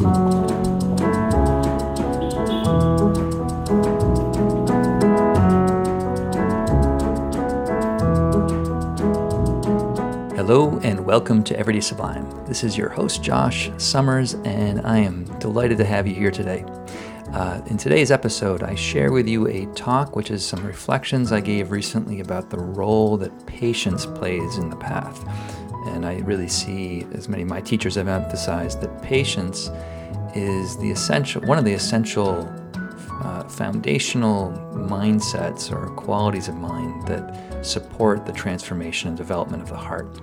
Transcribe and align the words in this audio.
Hello 0.00 0.08
and 10.82 11.04
welcome 11.04 11.44
to 11.44 11.54
Everyday 11.58 11.80
Sublime. 11.80 12.26
This 12.46 12.64
is 12.64 12.78
your 12.78 12.88
host, 12.88 13.22
Josh 13.22 13.70
Summers, 13.76 14.36
and 14.46 14.80
I 14.86 14.96
am 14.96 15.24
delighted 15.38 15.76
to 15.76 15.84
have 15.84 16.06
you 16.06 16.14
here 16.14 16.30
today. 16.30 16.64
Uh, 17.34 17.60
in 17.66 17.76
today's 17.76 18.10
episode, 18.10 18.62
I 18.62 18.74
share 18.74 19.12
with 19.12 19.28
you 19.28 19.48
a 19.48 19.66
talk, 19.74 20.16
which 20.16 20.30
is 20.30 20.42
some 20.42 20.64
reflections 20.64 21.30
I 21.30 21.40
gave 21.40 21.70
recently 21.70 22.20
about 22.20 22.48
the 22.48 22.56
role 22.56 23.18
that 23.18 23.44
patience 23.44 24.06
plays 24.06 24.56
in 24.56 24.70
the 24.70 24.76
path. 24.76 25.59
And 25.90 26.06
I 26.06 26.18
really 26.20 26.48
see, 26.48 27.06
as 27.12 27.28
many 27.28 27.42
of 27.42 27.48
my 27.48 27.60
teachers 27.60 27.94
have 27.96 28.08
emphasized, 28.08 28.80
that 28.80 29.02
patience 29.02 29.70
is 30.34 30.76
the 30.78 30.90
essential, 30.90 31.42
one 31.42 31.58
of 31.58 31.64
the 31.64 31.72
essential 31.72 32.48
uh, 33.22 33.44
foundational 33.44 34.52
mindsets 34.72 35.70
or 35.70 35.90
qualities 35.90 36.48
of 36.48 36.54
mind 36.54 37.06
that 37.06 37.64
support 37.64 38.24
the 38.24 38.32
transformation 38.32 39.08
and 39.08 39.16
development 39.16 39.62
of 39.62 39.68
the 39.68 39.76
heart. 39.76 40.20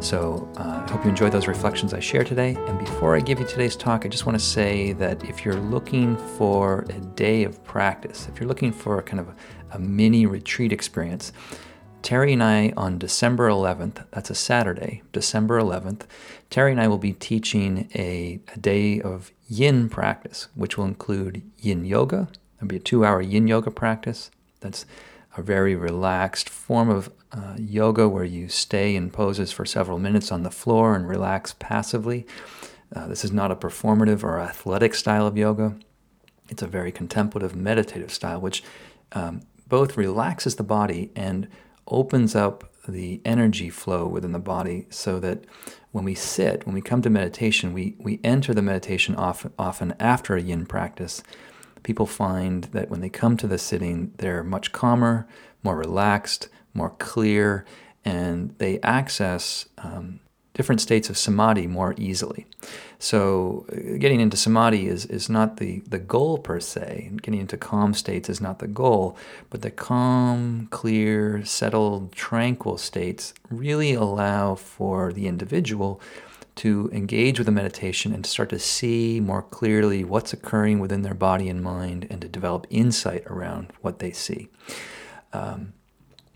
So 0.00 0.50
uh, 0.56 0.84
I 0.84 0.90
hope 0.90 1.04
you 1.04 1.10
enjoyed 1.10 1.32
those 1.32 1.46
reflections 1.46 1.94
I 1.94 2.00
share 2.00 2.24
today. 2.24 2.56
And 2.66 2.78
before 2.78 3.16
I 3.16 3.20
give 3.20 3.38
you 3.38 3.46
today's 3.46 3.76
talk, 3.76 4.04
I 4.04 4.08
just 4.08 4.26
want 4.26 4.38
to 4.38 4.44
say 4.44 4.92
that 4.94 5.24
if 5.24 5.44
you're 5.44 5.54
looking 5.54 6.16
for 6.36 6.84
a 6.90 7.00
day 7.14 7.44
of 7.44 7.62
practice, 7.64 8.28
if 8.28 8.40
you're 8.40 8.48
looking 8.48 8.72
for 8.72 8.98
a 8.98 9.02
kind 9.02 9.20
of 9.20 9.28
a, 9.28 9.34
a 9.72 9.78
mini 9.78 10.26
retreat 10.26 10.72
experience, 10.72 11.32
Terry 12.04 12.34
and 12.34 12.42
I 12.42 12.70
on 12.76 12.98
December 12.98 13.48
11th, 13.48 14.04
that's 14.10 14.28
a 14.28 14.34
Saturday, 14.34 15.02
December 15.12 15.58
11th, 15.58 16.02
Terry 16.50 16.70
and 16.70 16.78
I 16.78 16.86
will 16.86 16.98
be 16.98 17.14
teaching 17.14 17.88
a, 17.94 18.40
a 18.54 18.58
day 18.58 19.00
of 19.00 19.32
yin 19.48 19.88
practice, 19.88 20.48
which 20.54 20.76
will 20.76 20.84
include 20.84 21.42
yin 21.56 21.86
yoga. 21.86 22.28
There'll 22.58 22.68
be 22.68 22.76
a 22.76 22.80
two 22.80 23.06
hour 23.06 23.22
yin 23.22 23.48
yoga 23.48 23.70
practice. 23.70 24.30
That's 24.60 24.84
a 25.38 25.42
very 25.42 25.74
relaxed 25.74 26.50
form 26.50 26.90
of 26.90 27.10
uh, 27.32 27.56
yoga 27.58 28.06
where 28.06 28.22
you 28.22 28.50
stay 28.50 28.94
in 28.94 29.10
poses 29.10 29.50
for 29.50 29.64
several 29.64 29.98
minutes 29.98 30.30
on 30.30 30.42
the 30.42 30.50
floor 30.50 30.94
and 30.94 31.08
relax 31.08 31.54
passively. 31.58 32.26
Uh, 32.94 33.06
this 33.08 33.24
is 33.24 33.32
not 33.32 33.50
a 33.50 33.56
performative 33.56 34.22
or 34.22 34.38
athletic 34.38 34.94
style 34.94 35.26
of 35.26 35.38
yoga. 35.38 35.74
It's 36.50 36.62
a 36.62 36.66
very 36.66 36.92
contemplative, 36.92 37.56
meditative 37.56 38.12
style, 38.12 38.42
which 38.42 38.62
um, 39.12 39.40
both 39.66 39.96
relaxes 39.96 40.56
the 40.56 40.62
body 40.62 41.10
and 41.16 41.48
opens 41.86 42.34
up 42.34 42.70
the 42.86 43.20
energy 43.24 43.70
flow 43.70 44.06
within 44.06 44.32
the 44.32 44.38
body 44.38 44.86
so 44.90 45.18
that 45.20 45.44
when 45.92 46.04
we 46.04 46.14
sit, 46.14 46.66
when 46.66 46.74
we 46.74 46.82
come 46.82 47.02
to 47.02 47.10
meditation, 47.10 47.72
we, 47.72 47.94
we 47.98 48.20
enter 48.24 48.52
the 48.52 48.62
meditation 48.62 49.14
often, 49.14 49.52
often 49.58 49.94
after 50.00 50.36
a 50.36 50.42
yin 50.42 50.66
practice. 50.66 51.22
People 51.82 52.06
find 52.06 52.64
that 52.64 52.90
when 52.90 53.00
they 53.00 53.08
come 53.08 53.36
to 53.36 53.46
the 53.46 53.58
sitting, 53.58 54.12
they're 54.18 54.42
much 54.42 54.72
calmer, 54.72 55.26
more 55.62 55.76
relaxed, 55.76 56.48
more 56.72 56.90
clear, 56.90 57.64
and 58.04 58.54
they 58.58 58.80
access 58.80 59.66
um, 59.78 60.20
different 60.52 60.80
states 60.80 61.08
of 61.08 61.16
samadhi 61.16 61.66
more 61.66 61.94
easily. 61.96 62.46
So, 63.04 63.66
uh, 63.70 63.98
getting 63.98 64.20
into 64.20 64.38
samadhi 64.38 64.86
is, 64.86 65.04
is 65.04 65.28
not 65.28 65.58
the, 65.58 65.80
the 65.80 65.98
goal 65.98 66.38
per 66.38 66.58
se. 66.58 67.10
Getting 67.20 67.40
into 67.40 67.58
calm 67.58 67.92
states 67.92 68.30
is 68.30 68.40
not 68.40 68.60
the 68.60 68.66
goal, 68.66 69.14
but 69.50 69.60
the 69.60 69.70
calm, 69.70 70.68
clear, 70.70 71.44
settled, 71.44 72.12
tranquil 72.12 72.78
states 72.78 73.34
really 73.50 73.92
allow 73.92 74.54
for 74.54 75.12
the 75.12 75.26
individual 75.26 76.00
to 76.54 76.88
engage 76.94 77.38
with 77.38 77.44
the 77.44 77.52
meditation 77.52 78.14
and 78.14 78.24
to 78.24 78.30
start 78.30 78.48
to 78.48 78.58
see 78.58 79.20
more 79.20 79.42
clearly 79.42 80.02
what's 80.02 80.32
occurring 80.32 80.78
within 80.78 81.02
their 81.02 81.12
body 81.12 81.50
and 81.50 81.62
mind 81.62 82.06
and 82.08 82.22
to 82.22 82.28
develop 82.28 82.66
insight 82.70 83.26
around 83.26 83.70
what 83.82 83.98
they 83.98 84.12
see. 84.12 84.48
Um, 85.34 85.74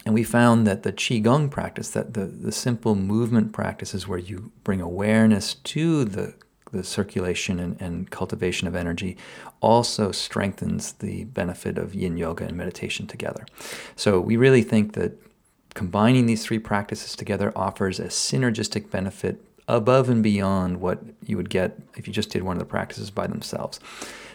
and 0.05 0.12
we 0.12 0.23
found 0.23 0.67
that 0.67 0.83
the 0.83 0.92
Qigong 0.92 1.50
practice, 1.50 1.89
that 1.92 2.12
the, 2.12 2.27
the 2.27 2.52
simple 2.52 2.95
movement 2.95 3.55
practices 3.55 4.06
where 4.06 4.18
you 4.18 4.52
bring 4.64 4.83
awareness 4.83 5.55
to 5.55 6.05
the, 6.05 6.35
the 6.70 6.84
circulation 6.84 7.58
and, 7.58 7.80
and 7.80 8.11
cultivation 8.11 8.68
of 8.68 8.74
energy, 8.74 9.17
also 9.61 10.12
strengthens 10.12 10.92
the 10.95 11.24
benefit 11.24 11.79
of 11.79 11.95
yin 11.95 12.17
yoga 12.17 12.45
and 12.45 12.56
meditation 12.56 13.06
together. 13.06 13.46
So 13.96 14.20
we 14.20 14.36
really 14.36 14.62
think 14.62 14.95
that 14.95 15.12
combining 15.74 16.27
these 16.27 16.45
three 16.45 16.58
practices 16.58 17.14
together 17.14 17.52
offers 17.55 18.01
a 18.01 18.05
synergistic 18.05 18.90
benefit 18.90 19.42
above 19.68 20.08
and 20.08 20.23
beyond 20.23 20.80
what 20.80 21.02
you 21.24 21.36
would 21.36 21.51
get 21.51 21.79
if 21.96 22.06
you 22.06 22.12
just 22.12 22.30
did 22.30 22.42
one 22.42 22.56
of 22.56 22.61
the 22.61 22.64
practices 22.64 23.11
by 23.11 23.27
themselves. 23.27 23.79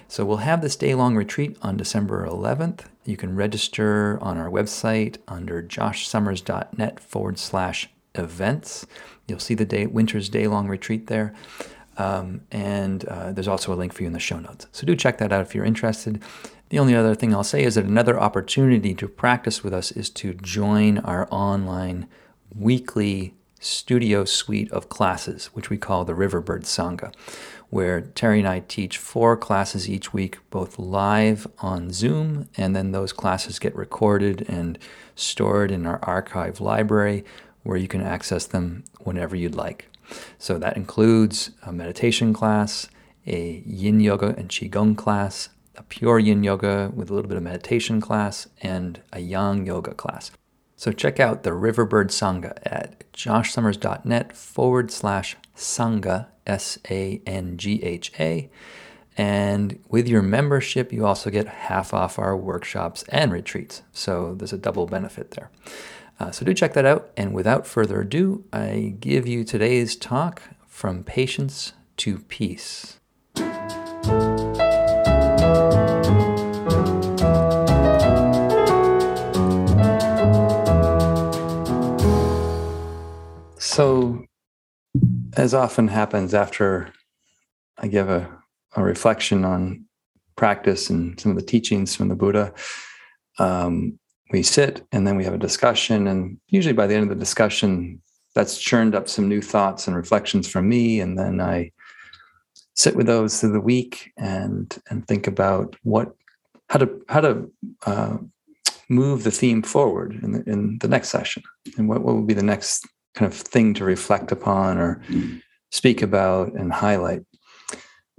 So 0.08 0.24
we'll 0.26 0.38
have 0.38 0.62
this 0.62 0.76
day 0.76 0.94
long 0.94 1.16
retreat 1.16 1.58
on 1.62 1.76
December 1.76 2.28
11th. 2.28 2.82
You 3.04 3.18
can 3.18 3.36
register 3.36 4.20
on 4.22 4.38
our 4.38 4.50
website 4.50 5.18
under 5.28 5.64
joshsummers.net 5.64 7.00
forward 7.00 7.40
slash 7.40 7.90
events. 8.16 8.86
You'll 9.28 9.40
see 9.40 9.56
the 9.56 9.66
day, 9.66 9.88
winter's 9.88 10.30
day 10.30 10.48
long 10.48 10.68
retreat 10.68 11.08
there. 11.08 11.34
Um, 11.98 12.42
and 12.52 13.06
uh, 13.06 13.32
there's 13.32 13.48
also 13.48 13.74
a 13.74 13.76
link 13.76 13.94
for 13.94 14.04
you 14.04 14.08
in 14.08 14.14
the 14.14 14.20
show 14.20 14.40
notes. 14.40 14.68
So 14.72 14.86
do 14.86 14.96
check 14.96 15.18
that 15.20 15.32
out 15.32 15.42
if 15.42 15.54
you're 15.54 15.66
interested. 15.66 16.22
The 16.70 16.80
only 16.80 16.96
other 16.96 17.14
thing 17.14 17.34
I'll 17.34 17.44
say 17.44 17.64
is 17.64 17.76
that 17.76 17.86
another 17.86 18.20
opportunity 18.20 18.96
to 18.96 19.08
practice 19.08 19.64
with 19.64 19.74
us 19.74 19.92
is 19.92 20.10
to 20.12 20.34
join 20.34 20.98
our 21.00 21.28
online 21.30 22.08
weekly 22.56 23.36
studio 23.60 24.26
suite 24.26 24.72
of 24.72 24.90
classes, 24.90 25.48
which 25.54 25.70
we 25.70 25.78
call 25.78 26.04
the 26.04 26.16
Riverbird 26.16 26.64
Sangha 26.64 27.14
where 27.74 28.02
Terry 28.02 28.38
and 28.38 28.48
I 28.48 28.60
teach 28.60 29.00
four 29.00 29.36
classes 29.36 29.90
each 29.90 30.14
week, 30.14 30.38
both 30.52 30.78
live 30.78 31.48
on 31.58 31.92
Zoom, 31.92 32.48
and 32.56 32.76
then 32.76 32.92
those 32.92 33.12
classes 33.12 33.58
get 33.58 33.76
recorded 33.76 34.46
and 34.48 34.78
stored 35.16 35.72
in 35.72 35.88
our 35.88 36.00
archive 36.04 36.62
library 36.62 37.26
where 37.64 37.76
you 37.76 37.88
can 37.88 38.02
access 38.02 38.46
them 38.46 38.84
whenever 39.00 39.36
you'd 39.36 39.56
like. 39.56 39.90
So 40.38 40.58
that 40.58 40.78
includes 40.78 41.52
a 41.64 41.72
meditation 41.72 42.34
class, 42.34 42.88
a 43.26 43.64
yin 43.66 44.00
yoga 44.00 44.36
and 44.38 44.50
qigong 44.50 44.98
class, 44.98 45.50
a 45.76 45.84
pure 45.84 46.20
yin 46.20 46.44
yoga 46.44 46.92
with 46.94 47.10
a 47.10 47.14
little 47.14 47.30
bit 47.30 47.38
of 47.38 47.44
meditation 47.44 48.02
class, 48.02 48.48
and 48.62 49.02
a 49.12 49.20
yang 49.20 49.66
yoga 49.66 49.94
class. 49.94 50.32
So 50.76 50.92
check 50.92 51.20
out 51.20 51.44
the 51.44 51.54
Riverbird 51.54 52.10
Sangha 52.10 52.58
at 52.64 53.12
joshsummers.net 53.14 54.36
forward 54.36 54.92
slash 54.92 55.38
Sangha, 55.56 56.28
S 56.46 56.78
A 56.90 57.22
N 57.26 57.58
G 57.58 57.82
H 57.84 58.12
A. 58.20 58.50
And 59.16 59.80
with 59.88 60.08
your 60.08 60.22
membership, 60.24 60.92
you 60.92 61.06
also 61.06 61.30
get 61.30 61.48
half 61.48 61.94
off 61.94 62.18
our 62.18 62.36
workshops 62.36 63.04
and 63.10 63.32
retreats. 63.32 63.84
So 63.92 64.34
there's 64.36 64.54
a 64.54 64.58
double 64.58 64.88
benefit 64.88 65.32
there. 65.32 65.52
Uh, 66.20 66.32
so 66.32 66.46
do 66.46 66.54
check 66.54 66.74
that 66.74 66.86
out. 66.86 67.12
And 67.18 67.34
without 67.34 67.68
further 67.68 68.02
ado, 68.02 68.46
I 68.54 68.96
give 69.00 69.28
you 69.28 69.44
today's 69.44 69.96
talk 69.96 70.42
from 70.68 71.04
patience 71.04 71.74
to 71.98 72.20
peace. 72.20 73.00
So 83.58 84.26
as 85.36 85.54
often 85.54 85.88
happens 85.88 86.34
after 86.34 86.94
I 87.78 87.88
give 87.88 88.08
a, 88.08 88.30
a 88.76 88.84
reflection 88.84 89.44
on 89.44 89.86
practice 90.36 90.90
and 90.90 91.20
some 91.20 91.32
of 91.32 91.38
the 91.38 91.46
teachings 91.46 91.96
from 91.96 92.10
the 92.10 92.16
Buddha, 92.16 92.54
um, 93.40 93.98
we 94.34 94.44
sit 94.44 94.86
and 94.92 95.08
then 95.08 95.16
we 95.16 95.24
have 95.24 95.36
a 95.36 95.38
discussion. 95.38 96.08
And 96.08 96.38
usually 96.48 96.74
by 96.74 96.88
the 96.88 96.96
end 96.96 97.04
of 97.04 97.10
the 97.10 97.24
discussion, 97.24 98.02
that's 98.36 98.58
churned 98.58 98.96
up 98.96 99.08
some 99.08 99.30
new 99.30 99.42
thoughts 99.42 99.88
and 99.88 99.96
reflections 99.96 100.50
from 100.50 100.68
me. 100.68 101.00
And 101.00 101.18
then 101.18 101.40
I 101.40 101.72
sit 102.74 102.96
with 102.96 103.06
those 103.06 103.40
through 103.40 103.54
the 103.54 103.62
week 103.62 104.12
and 104.18 104.76
and 104.90 105.08
think 105.08 105.28
about 105.28 105.76
what 105.84 106.12
how 106.70 106.80
to 106.80 106.90
how 107.08 107.22
to 107.22 107.52
uh, 107.86 108.18
move 108.90 109.24
the 109.24 109.32
theme 109.32 109.62
forward 109.62 110.20
in 110.24 110.32
the, 110.32 110.44
in 110.52 110.80
the 110.80 110.88
next 110.88 111.10
session 111.10 111.44
and 111.78 111.88
what, 111.88 112.02
what 112.02 112.16
will 112.16 112.24
be 112.24 112.34
the 112.34 112.44
next 112.44 112.88
kind 113.14 113.32
of 113.32 113.38
thing 113.38 113.74
to 113.76 113.86
reflect 113.86 114.32
upon 114.32 114.78
or 114.80 115.02
speak 115.72 116.02
about 116.02 116.54
and 116.54 116.74
highlight. 116.74 117.22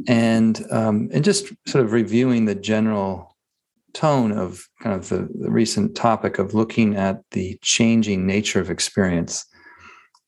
And 0.06 0.64
um, 0.70 1.08
and 1.12 1.25
just 1.25 1.52
sort 1.66 1.84
of 1.84 1.93
reviewing 1.93 2.44
the 2.44 2.55
general 2.55 3.33
tone 3.94 4.32
of 4.32 4.67
kind 4.82 4.94
of 4.94 5.08
the, 5.08 5.29
the 5.41 5.50
recent 5.50 5.94
topic 5.94 6.38
of 6.38 6.55
looking 6.55 6.96
at 6.96 7.23
the 7.31 7.58
changing 7.62 8.26
nature 8.26 8.61
of 8.61 8.70
experience 8.70 9.46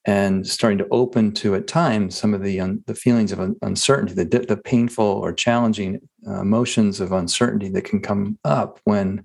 and 0.07 0.47
starting 0.47 0.79
to 0.79 0.87
open 0.93 1.33
to 1.33 1.57
at 1.57 1.67
times 1.67 2.17
some 2.17 2.33
of 2.33 2.43
the 2.43 2.61
un, 2.61 2.83
the 2.87 2.95
feelings 2.95 3.33
of 3.33 3.41
un, 3.41 3.57
uncertainty, 3.63 4.15
the 4.15 4.25
the 4.25 4.57
painful 4.57 5.05
or 5.05 5.33
challenging 5.33 6.01
uh, 6.29 6.41
emotions 6.41 7.01
of 7.01 7.13
uncertainty 7.13 7.69
that 7.69 7.85
can 7.85 8.01
come 8.01 8.39
up 8.45 8.81
when 8.85 9.25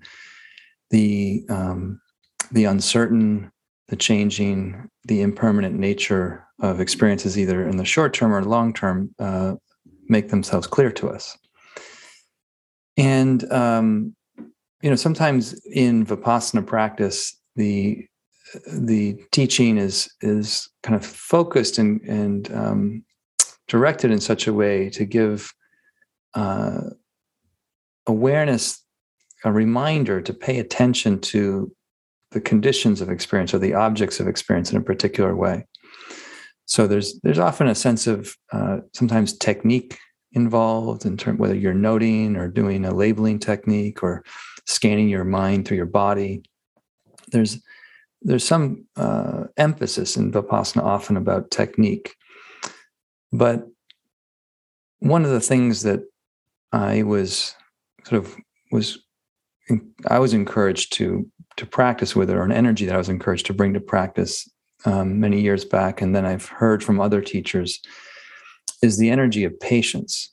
the 0.90 1.44
um, 1.48 2.00
the 2.50 2.64
uncertain, 2.64 3.50
the 3.88 3.96
changing, 3.96 4.88
the 5.04 5.22
impermanent 5.22 5.78
nature 5.78 6.44
of 6.60 6.80
experiences, 6.80 7.38
either 7.38 7.66
in 7.66 7.76
the 7.76 7.84
short 7.84 8.12
term 8.12 8.32
or 8.32 8.44
long 8.44 8.72
term, 8.72 9.14
uh, 9.18 9.54
make 10.08 10.28
themselves 10.28 10.66
clear 10.66 10.90
to 10.92 11.08
us. 11.08 11.38
And 12.96 13.50
um, 13.52 14.14
you 14.82 14.90
know, 14.90 14.96
sometimes 14.96 15.54
in 15.72 16.04
vipassana 16.04 16.66
practice, 16.66 17.36
the 17.56 18.06
the 18.70 19.16
teaching 19.30 19.78
is 19.78 20.12
is 20.20 20.68
kind 20.82 20.96
of 20.96 21.06
focused 21.06 21.78
and 21.78 22.00
and 22.02 22.52
um, 22.52 23.04
directed 23.68 24.10
in 24.10 24.20
such 24.20 24.46
a 24.46 24.52
way 24.52 24.90
to 24.90 25.04
give 25.04 25.54
uh, 26.34 26.80
awareness, 28.06 28.84
a 29.44 29.52
reminder 29.52 30.20
to 30.20 30.34
pay 30.34 30.58
attention 30.58 31.20
to 31.20 31.72
the 32.32 32.40
conditions 32.40 33.00
of 33.00 33.08
experience 33.08 33.54
or 33.54 33.58
the 33.58 33.74
objects 33.74 34.18
of 34.18 34.26
experience 34.26 34.72
in 34.72 34.78
a 34.78 34.82
particular 34.82 35.36
way. 35.36 35.64
So 36.66 36.88
there's 36.88 37.20
there's 37.22 37.38
often 37.38 37.68
a 37.68 37.74
sense 37.74 38.08
of 38.08 38.36
uh, 38.52 38.78
sometimes 38.94 39.38
technique 39.38 39.96
involved 40.32 41.04
in 41.04 41.16
terms 41.16 41.38
whether 41.38 41.54
you're 41.54 41.74
noting 41.74 42.36
or 42.36 42.48
doing 42.48 42.84
a 42.84 42.94
labeling 42.94 43.38
technique 43.38 44.02
or 44.02 44.24
scanning 44.66 45.08
your 45.08 45.24
mind 45.24 45.66
through 45.66 45.76
your 45.76 45.86
body. 45.86 46.42
There's 47.30 47.60
there's 48.22 48.44
some 48.44 48.86
uh, 48.96 49.44
emphasis 49.56 50.16
in 50.16 50.30
vipassana 50.30 50.82
often 50.82 51.16
about 51.16 51.50
technique, 51.50 52.14
but 53.32 53.66
one 55.00 55.24
of 55.24 55.30
the 55.30 55.40
things 55.40 55.82
that 55.82 56.00
I 56.70 57.02
was 57.02 57.56
sort 58.04 58.24
of 58.24 58.36
was 58.70 58.98
I 60.08 60.18
was 60.18 60.32
encouraged 60.32 60.92
to 60.94 61.28
to 61.56 61.66
practice 61.66 62.16
with 62.16 62.30
it, 62.30 62.36
or 62.36 62.42
an 62.42 62.52
energy 62.52 62.86
that 62.86 62.94
I 62.94 62.98
was 62.98 63.08
encouraged 63.08 63.46
to 63.46 63.54
bring 63.54 63.74
to 63.74 63.80
practice 63.80 64.48
um, 64.84 65.20
many 65.20 65.40
years 65.40 65.64
back, 65.64 66.00
and 66.00 66.14
then 66.14 66.24
I've 66.24 66.46
heard 66.46 66.82
from 66.82 67.00
other 67.00 67.20
teachers, 67.20 67.80
is 68.82 68.98
the 68.98 69.10
energy 69.10 69.44
of 69.44 69.58
patience 69.60 70.30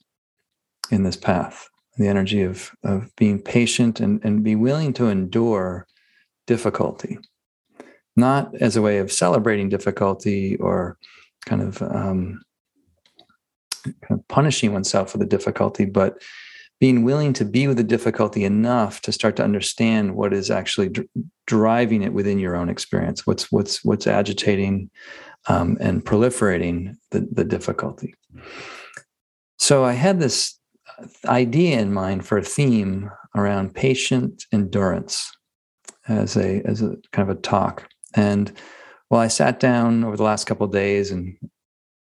in 0.92 1.04
this 1.04 1.18
path, 1.18 1.69
the 2.00 2.08
energy 2.08 2.42
of 2.42 2.72
of 2.84 3.16
being 3.16 3.40
patient 3.40 4.00
and 4.00 4.24
and 4.24 4.44
be 4.44 4.56
willing 4.56 4.94
to 4.94 5.08
endure 5.08 5.86
difficulty, 6.48 7.20
not 8.16 8.56
as 8.60 8.76
a 8.76 8.82
way 8.82 8.98
of 8.98 9.12
celebrating 9.12 9.70
difficulty 9.70 10.56
or 10.58 10.98
kind 11.46 11.62
of 11.62 11.82
um, 11.82 12.42
kind 13.84 14.20
of 14.20 14.28
punishing 14.28 14.74
oneself 14.74 15.12
for 15.12 15.18
the 15.20 15.26
difficulty, 15.26 15.86
but 15.86 16.22
being 16.80 17.04
willing 17.04 17.34
to 17.34 17.44
be 17.44 17.68
with 17.68 17.76
the 17.76 17.84
difficulty 17.84 18.46
enough 18.46 19.02
to 19.02 19.12
start 19.12 19.36
to 19.36 19.44
understand 19.44 20.16
what 20.16 20.34
is 20.34 20.50
actually 20.50 20.90
dr- 20.90 21.10
driving 21.46 22.02
it 22.02 22.14
within 22.14 22.40
your 22.40 22.56
own 22.56 22.70
experience 22.70 23.28
what's 23.28 23.52
what's 23.52 23.84
what's 23.84 24.08
agitating 24.08 24.90
um, 25.48 25.78
and 25.80 26.06
proliferating 26.06 26.96
the, 27.12 27.28
the 27.32 27.44
difficulty. 27.44 28.16
So 29.58 29.84
i 29.84 29.94
had 29.94 30.20
this 30.20 30.59
idea 31.26 31.80
in 31.80 31.94
mind 31.94 32.26
for 32.26 32.38
a 32.38 32.44
theme 32.44 33.10
around 33.36 33.74
patient 33.74 34.46
endurance 34.52 35.32
as 36.08 36.36
a 36.36 36.62
as 36.66 36.82
a 36.82 36.96
kind 37.12 37.30
of 37.30 37.38
a 37.38 37.42
talk 37.42 37.88
and 38.16 38.52
well 39.10 39.22
i 39.22 39.28
sat 39.28 39.60
down 39.60 40.04
over 40.04 40.18
the 40.18 40.24
last 40.24 40.46
couple 40.46 40.66
of 40.66 40.72
days 40.72 41.12
and 41.12 41.38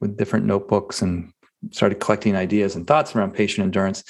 with 0.00 0.16
different 0.16 0.46
notebooks 0.46 1.02
and 1.02 1.32
started 1.70 2.00
collecting 2.00 2.36
ideas 2.36 2.76
and 2.76 2.86
thoughts 2.86 3.14
around 3.14 3.34
patient 3.34 3.64
endurance 3.64 4.04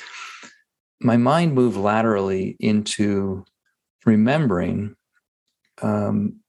my 1.01 1.17
mind 1.17 1.55
moved 1.55 1.77
laterally 1.77 2.57
into 2.61 3.45
remembering 4.05 4.97
um, 5.83 6.41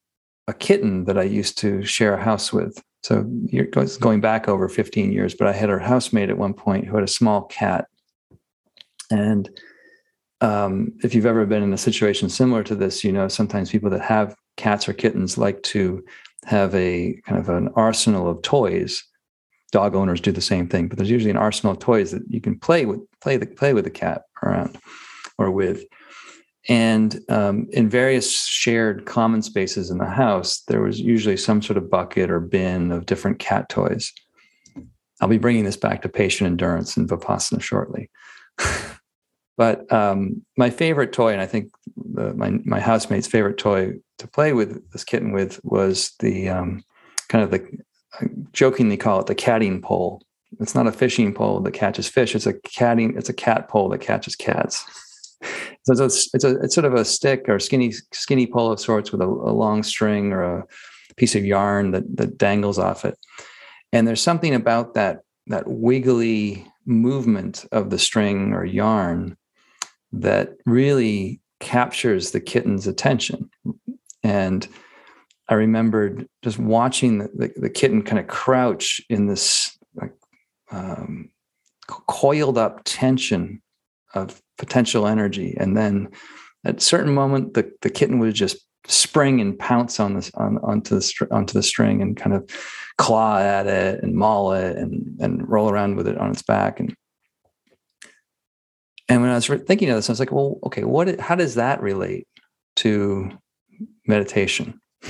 a 0.47 0.53
kitten 0.53 1.05
that 1.05 1.17
I 1.17 1.23
used 1.23 1.57
to 1.59 1.83
share 1.85 2.15
a 2.15 2.23
house 2.23 2.51
with. 2.51 2.81
So 3.03 3.25
it's 3.51 3.97
going 3.97 4.19
back 4.19 4.47
over 4.47 4.67
15 4.67 5.11
years, 5.11 5.33
but 5.33 5.47
I 5.47 5.53
had 5.53 5.69
a 5.69 5.79
housemate 5.79 6.29
at 6.29 6.37
one 6.37 6.53
point 6.53 6.85
who 6.85 6.95
had 6.95 7.03
a 7.03 7.07
small 7.07 7.43
cat. 7.43 7.87
And 9.09 9.49
um, 10.41 10.93
if 11.03 11.13
you've 11.13 11.25
ever 11.25 11.45
been 11.45 11.63
in 11.63 11.73
a 11.73 11.77
situation 11.77 12.29
similar 12.29 12.63
to 12.63 12.75
this, 12.75 13.03
you 13.03 13.11
know 13.11 13.27
sometimes 13.27 13.71
people 13.71 13.89
that 13.89 14.01
have 14.01 14.35
cats 14.57 14.87
or 14.87 14.93
kittens 14.93 15.37
like 15.37 15.63
to 15.63 16.03
have 16.45 16.73
a 16.75 17.19
kind 17.25 17.39
of 17.39 17.49
an 17.49 17.69
arsenal 17.75 18.29
of 18.29 18.41
toys. 18.41 19.03
Dog 19.71 19.95
owners 19.95 20.19
do 20.19 20.31
the 20.31 20.41
same 20.41 20.67
thing 20.67 20.87
but 20.87 20.97
there's 20.97 21.11
usually 21.11 21.29
an 21.29 21.37
arsenal 21.37 21.73
of 21.73 21.79
toys 21.79 22.09
that 22.09 22.23
you 22.27 22.41
can 22.41 22.57
play 22.57 22.87
with 22.87 23.01
play 23.21 23.37
the 23.37 23.45
play 23.45 23.73
with 23.73 23.83
the 23.83 23.91
cat 23.91 24.23
around 24.43 24.79
or 25.37 25.51
with. 25.51 25.83
And 26.67 27.19
um, 27.29 27.67
in 27.71 27.87
various 27.87 28.45
shared 28.45 29.05
common 29.05 29.41
spaces 29.43 29.91
in 29.91 29.99
the 29.99 30.09
house 30.09 30.61
there 30.67 30.81
was 30.81 30.99
usually 30.99 31.37
some 31.37 31.61
sort 31.61 31.77
of 31.77 31.89
bucket 31.89 32.31
or 32.31 32.39
bin 32.39 32.91
of 32.91 33.05
different 33.05 33.37
cat 33.37 33.69
toys. 33.69 34.11
I'll 35.21 35.27
be 35.27 35.37
bringing 35.37 35.65
this 35.65 35.77
back 35.77 36.01
to 36.01 36.09
patient 36.09 36.47
endurance 36.47 36.97
and 36.97 37.07
vipassana 37.07 37.61
shortly 37.61 38.09
but 39.59 39.91
um, 39.91 40.41
my 40.57 40.69
favorite 40.71 41.13
toy 41.13 41.31
and 41.31 41.41
i 41.41 41.45
think 41.45 41.71
the, 41.95 42.33
my, 42.33 42.49
my 42.63 42.79
housemate's 42.79 43.27
favorite 43.27 43.59
toy 43.59 43.93
to 44.17 44.27
play 44.27 44.53
with 44.53 44.91
this 44.91 45.03
kitten 45.03 45.31
with 45.31 45.59
was 45.63 46.13
the 46.19 46.49
um, 46.49 46.83
kind 47.29 47.43
of 47.43 47.51
the 47.51 47.65
I 48.19 48.25
jokingly 48.53 48.97
call 48.97 49.19
it 49.19 49.27
the 49.27 49.35
catting 49.35 49.81
pole. 49.81 50.21
It's 50.59 50.75
not 50.75 50.87
a 50.87 50.91
fishing 50.91 51.33
pole 51.33 51.59
that 51.61 51.73
catches 51.73 52.07
fish. 52.07 52.35
It's 52.35 52.47
a 52.47 52.53
catting. 52.53 53.15
It's 53.17 53.29
a 53.29 53.33
cat 53.33 53.69
pole 53.69 53.89
that 53.89 54.01
catches 54.01 54.35
cats. 54.35 54.83
so 55.83 56.05
it's, 56.05 56.29
it's 56.33 56.43
a 56.43 56.59
it's 56.61 56.75
sort 56.75 56.85
of 56.85 56.95
a 56.95 57.05
stick 57.05 57.45
or 57.47 57.59
skinny 57.59 57.93
skinny 58.11 58.47
pole 58.47 58.71
of 58.71 58.79
sorts 58.79 59.11
with 59.11 59.21
a, 59.21 59.25
a 59.25 59.53
long 59.53 59.83
string 59.83 60.33
or 60.33 60.43
a 60.43 60.65
piece 61.17 61.35
of 61.35 61.45
yarn 61.45 61.91
that 61.91 62.17
that 62.17 62.37
dangles 62.37 62.79
off 62.79 63.05
it. 63.05 63.17
And 63.93 64.07
there's 64.07 64.21
something 64.21 64.55
about 64.55 64.95
that 64.95 65.19
that 65.47 65.67
wiggly 65.67 66.65
movement 66.85 67.65
of 67.71 67.91
the 67.91 67.99
string 67.99 68.53
or 68.53 68.65
yarn 68.65 69.37
that 70.11 70.55
really 70.65 71.41
captures 71.59 72.31
the 72.31 72.39
kitten's 72.39 72.87
attention. 72.87 73.49
And 74.23 74.67
I 75.47 75.55
remembered 75.55 76.27
just 76.43 76.59
watching 76.59 77.19
the, 77.19 77.29
the, 77.33 77.53
the 77.57 77.69
kitten 77.69 78.01
kind 78.01 78.19
of 78.19 78.27
crouch 78.27 79.01
in 79.09 79.27
this 79.27 79.77
like 79.95 80.13
um, 80.71 81.29
coiled 81.87 82.57
up 82.57 82.81
tension 82.85 83.61
of 84.13 84.41
potential 84.57 85.07
energy, 85.07 85.55
and 85.59 85.75
then 85.75 86.09
at 86.65 86.77
a 86.77 86.81
certain 86.81 87.13
moment, 87.13 87.53
the, 87.53 87.71
the 87.81 87.89
kitten 87.89 88.19
would 88.19 88.33
just 88.33 88.57
spring 88.87 89.39
and 89.41 89.57
pounce 89.59 89.99
on 89.99 90.15
this 90.15 90.31
on 90.35 90.57
onto 90.59 90.99
the 90.99 91.27
onto 91.31 91.53
the 91.53 91.63
string 91.63 92.01
and 92.01 92.17
kind 92.17 92.35
of 92.35 92.49
claw 92.97 93.37
at 93.39 93.67
it 93.67 94.01
and 94.03 94.15
maul 94.15 94.51
it 94.53 94.77
and 94.77 95.19
and 95.19 95.47
roll 95.47 95.69
around 95.69 95.95
with 95.95 96.07
it 96.07 96.17
on 96.17 96.31
its 96.31 96.41
back 96.41 96.79
and 96.79 96.95
and 99.09 99.21
when 99.21 99.31
I 99.31 99.35
was 99.35 99.47
thinking 99.47 99.89
of 99.89 99.95
this, 99.95 100.07
I 100.07 100.13
was 100.13 100.19
like, 100.19 100.31
well, 100.31 100.59
okay, 100.65 100.83
what? 100.83 101.19
How 101.19 101.33
does 101.35 101.55
that 101.55 101.81
relate 101.81 102.27
to 102.77 103.31
meditation? 104.07 104.79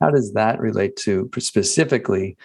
how 0.00 0.10
does 0.10 0.32
that 0.32 0.58
relate 0.60 0.96
to 0.96 1.30
specifically 1.38 2.38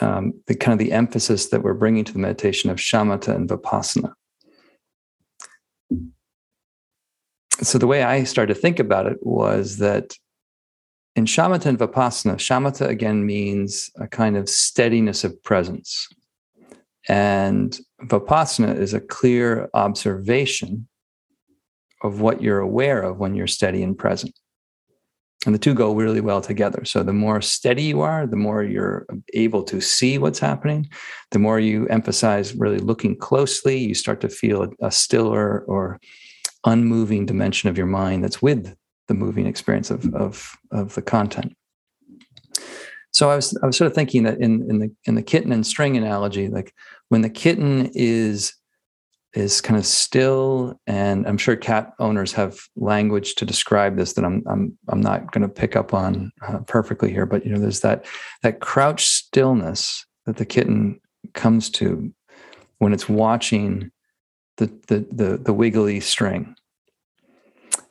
um, 0.00 0.34
the 0.46 0.54
kind 0.54 0.74
of 0.74 0.78
the 0.78 0.92
emphasis 0.92 1.48
that 1.48 1.62
we're 1.62 1.72
bringing 1.72 2.04
to 2.04 2.12
the 2.12 2.18
meditation 2.18 2.68
of 2.68 2.76
shamatha 2.76 3.34
and 3.34 3.48
vipassana? 3.48 4.12
So 7.62 7.78
the 7.78 7.86
way 7.86 8.02
I 8.02 8.24
started 8.24 8.54
to 8.54 8.60
think 8.60 8.78
about 8.78 9.06
it 9.06 9.18
was 9.22 9.78
that 9.78 10.12
in 11.16 11.24
shamatha 11.24 11.66
and 11.66 11.78
vipassana, 11.78 12.34
shamatha 12.34 12.86
again 12.86 13.24
means 13.24 13.90
a 13.98 14.06
kind 14.06 14.36
of 14.36 14.48
steadiness 14.48 15.24
of 15.24 15.42
presence. 15.42 16.06
And 17.08 17.76
vipassana 18.02 18.76
is 18.76 18.94
a 18.94 19.00
clear 19.00 19.68
observation 19.74 20.88
of 22.02 22.20
what 22.20 22.42
you're 22.42 22.60
aware 22.60 23.02
of 23.02 23.18
when 23.18 23.34
you're 23.34 23.46
steady 23.46 23.82
and 23.82 23.98
present. 23.98 24.38
And 25.46 25.54
the 25.54 25.58
two 25.58 25.74
go 25.74 25.94
really 25.94 26.20
well 26.20 26.40
together. 26.40 26.84
So 26.84 27.02
the 27.02 27.12
more 27.12 27.40
steady 27.40 27.84
you 27.84 28.00
are 28.00 28.26
the 28.26 28.36
more 28.36 28.62
you're 28.62 29.06
able 29.34 29.62
to 29.64 29.80
see 29.80 30.18
what's 30.18 30.38
happening. 30.38 30.88
The 31.30 31.38
more 31.38 31.60
you 31.60 31.86
emphasize 31.88 32.54
really 32.54 32.78
looking 32.78 33.16
closely 33.16 33.78
you 33.78 33.94
start 33.94 34.20
to 34.22 34.28
feel 34.28 34.72
a, 34.80 34.90
stiller 34.90 35.60
or 35.60 36.00
unmoving 36.64 37.24
dimension 37.24 37.68
of 37.68 37.78
your 37.78 37.86
mind 37.86 38.24
that's 38.24 38.42
with 38.42 38.74
the 39.06 39.14
moving 39.14 39.46
experience 39.46 39.90
of, 39.90 40.12
of, 40.14 40.56
of 40.72 40.94
the 40.94 41.02
content. 41.02 41.54
So 43.12 43.30
I 43.30 43.36
was 43.36 43.56
I 43.62 43.66
was 43.66 43.76
sort 43.76 43.86
of 43.86 43.94
thinking 43.94 44.24
that 44.24 44.38
in 44.38 44.68
in 44.68 44.78
the 44.78 44.94
in 45.04 45.14
the 45.14 45.22
kitten 45.22 45.50
and 45.50 45.66
string 45.66 45.96
analogy, 45.96 46.48
like 46.48 46.74
when 47.08 47.22
the 47.22 47.30
kitten 47.30 47.90
is 47.94 48.54
is 49.34 49.60
kind 49.60 49.78
of 49.78 49.84
still 49.84 50.80
and 50.86 51.26
i'm 51.26 51.36
sure 51.36 51.54
cat 51.54 51.92
owners 51.98 52.32
have 52.32 52.58
language 52.76 53.34
to 53.34 53.44
describe 53.44 53.96
this 53.96 54.14
that 54.14 54.24
i'm 54.24 54.42
i'm, 54.46 54.76
I'm 54.88 55.00
not 55.00 55.32
going 55.32 55.42
to 55.42 55.48
pick 55.48 55.76
up 55.76 55.92
on 55.92 56.32
uh, 56.46 56.58
perfectly 56.60 57.12
here 57.12 57.26
but 57.26 57.44
you 57.44 57.52
know 57.52 57.60
there's 57.60 57.80
that 57.80 58.06
that 58.42 58.60
crouch 58.60 59.06
stillness 59.06 60.06
that 60.24 60.36
the 60.36 60.46
kitten 60.46 61.00
comes 61.34 61.70
to 61.70 62.12
when 62.78 62.92
it's 62.92 63.08
watching 63.08 63.90
the 64.58 64.66
the 64.88 65.06
the, 65.10 65.38
the 65.38 65.52
wiggly 65.52 66.00
string. 66.00 66.54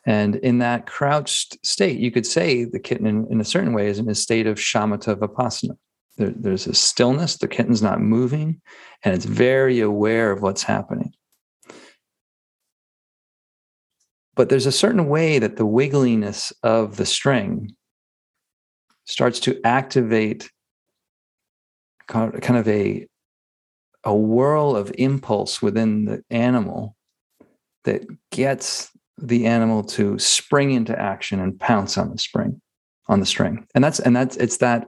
And 0.06 0.38
in 0.38 0.60
that 0.60 0.86
crouched 0.86 1.58
state 1.66 2.00
you 2.00 2.12
could 2.12 2.26
say 2.26 2.64
the 2.64 2.80
kitten 2.80 3.08
in, 3.08 3.28
in 3.30 3.42
a 3.42 3.46
certain 3.46 3.74
way 3.74 3.88
is 3.88 4.00
in 4.00 4.10
a 4.10 4.16
state 4.16 4.48
of 4.48 4.58
shamatha 4.58 5.16
vipassana 5.16 5.78
there, 6.18 6.34
there's 6.36 6.68
a 6.68 6.74
stillness. 6.74 7.38
The 7.38 7.48
kitten's 7.48 7.82
not 7.82 8.02
moving, 8.02 8.62
and 9.04 9.14
it's 9.14 9.26
very 9.26 9.80
aware 9.80 10.32
of 10.32 10.42
what's 10.42 10.64
happening. 10.64 11.14
But 14.36 14.50
there's 14.50 14.68
a 14.68 14.72
certain 14.72 15.08
way 15.08 15.40
that 15.40 15.56
the 15.56 15.66
wiggliness 15.66 16.54
of 16.62 16.98
the 16.98 17.06
string 17.06 17.76
starts 19.06 19.40
to 19.42 19.60
activate 19.64 20.52
kind 22.08 22.58
of 22.58 22.68
a 22.68 23.08
a 24.04 24.16
whirl 24.16 24.76
of 24.76 24.92
impulse 24.98 25.62
within 25.62 26.06
the 26.06 26.24
animal 26.30 26.96
that 27.84 28.06
gets 28.32 28.90
the 29.18 29.46
animal 29.46 29.84
to 29.84 30.18
spring 30.18 30.72
into 30.72 30.98
action 30.98 31.40
and 31.40 31.60
pounce 31.60 31.98
on 31.98 32.12
the 32.12 32.18
spring 32.18 32.62
on 33.08 33.20
the 33.20 33.26
string 33.26 33.66
and 33.76 33.84
that's 33.84 34.00
and 34.00 34.16
that's 34.16 34.38
it's 34.38 34.58
that 34.58 34.88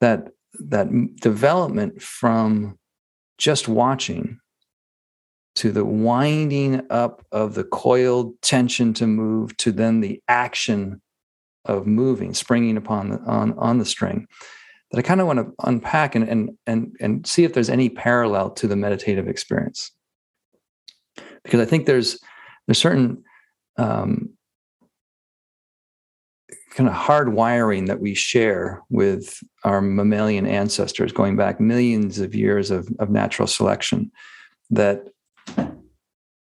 that 0.00 0.28
that 0.68 0.88
development 1.16 2.02
from 2.02 2.78
just 3.38 3.68
watching 3.68 4.38
to 5.56 5.72
the 5.72 5.84
winding 5.84 6.82
up 6.90 7.24
of 7.32 7.54
the 7.54 7.64
coiled 7.64 8.40
tension 8.42 8.94
to 8.94 9.06
move 9.06 9.56
to 9.56 9.72
then 9.72 10.00
the 10.00 10.22
action 10.28 11.00
of 11.64 11.86
moving 11.86 12.32
springing 12.34 12.76
upon 12.76 13.10
the 13.10 13.18
on 13.20 13.52
on 13.58 13.78
the 13.78 13.84
string 13.84 14.26
that 14.90 14.98
i 14.98 15.02
kind 15.02 15.20
of 15.20 15.26
want 15.26 15.38
to 15.38 15.52
unpack 15.64 16.14
and 16.14 16.28
and 16.28 16.50
and, 16.66 16.96
and 17.00 17.26
see 17.26 17.44
if 17.44 17.52
there's 17.52 17.70
any 17.70 17.88
parallel 17.88 18.50
to 18.50 18.66
the 18.66 18.76
meditative 18.76 19.28
experience. 19.28 19.92
Because 21.44 21.60
i 21.60 21.64
think 21.64 21.86
there's 21.86 22.18
there's 22.66 22.78
certain 22.78 23.22
um, 23.76 24.30
kind 26.70 26.88
of 26.88 26.94
hard 26.94 27.32
wiring 27.32 27.86
that 27.86 28.00
we 28.00 28.14
share 28.14 28.80
with 28.90 29.42
our 29.64 29.80
mammalian 29.80 30.46
ancestors 30.46 31.12
going 31.12 31.36
back 31.36 31.60
millions 31.60 32.18
of 32.18 32.34
years 32.34 32.70
of, 32.70 32.88
of 32.98 33.10
natural 33.10 33.48
selection 33.48 34.10
that 34.70 35.08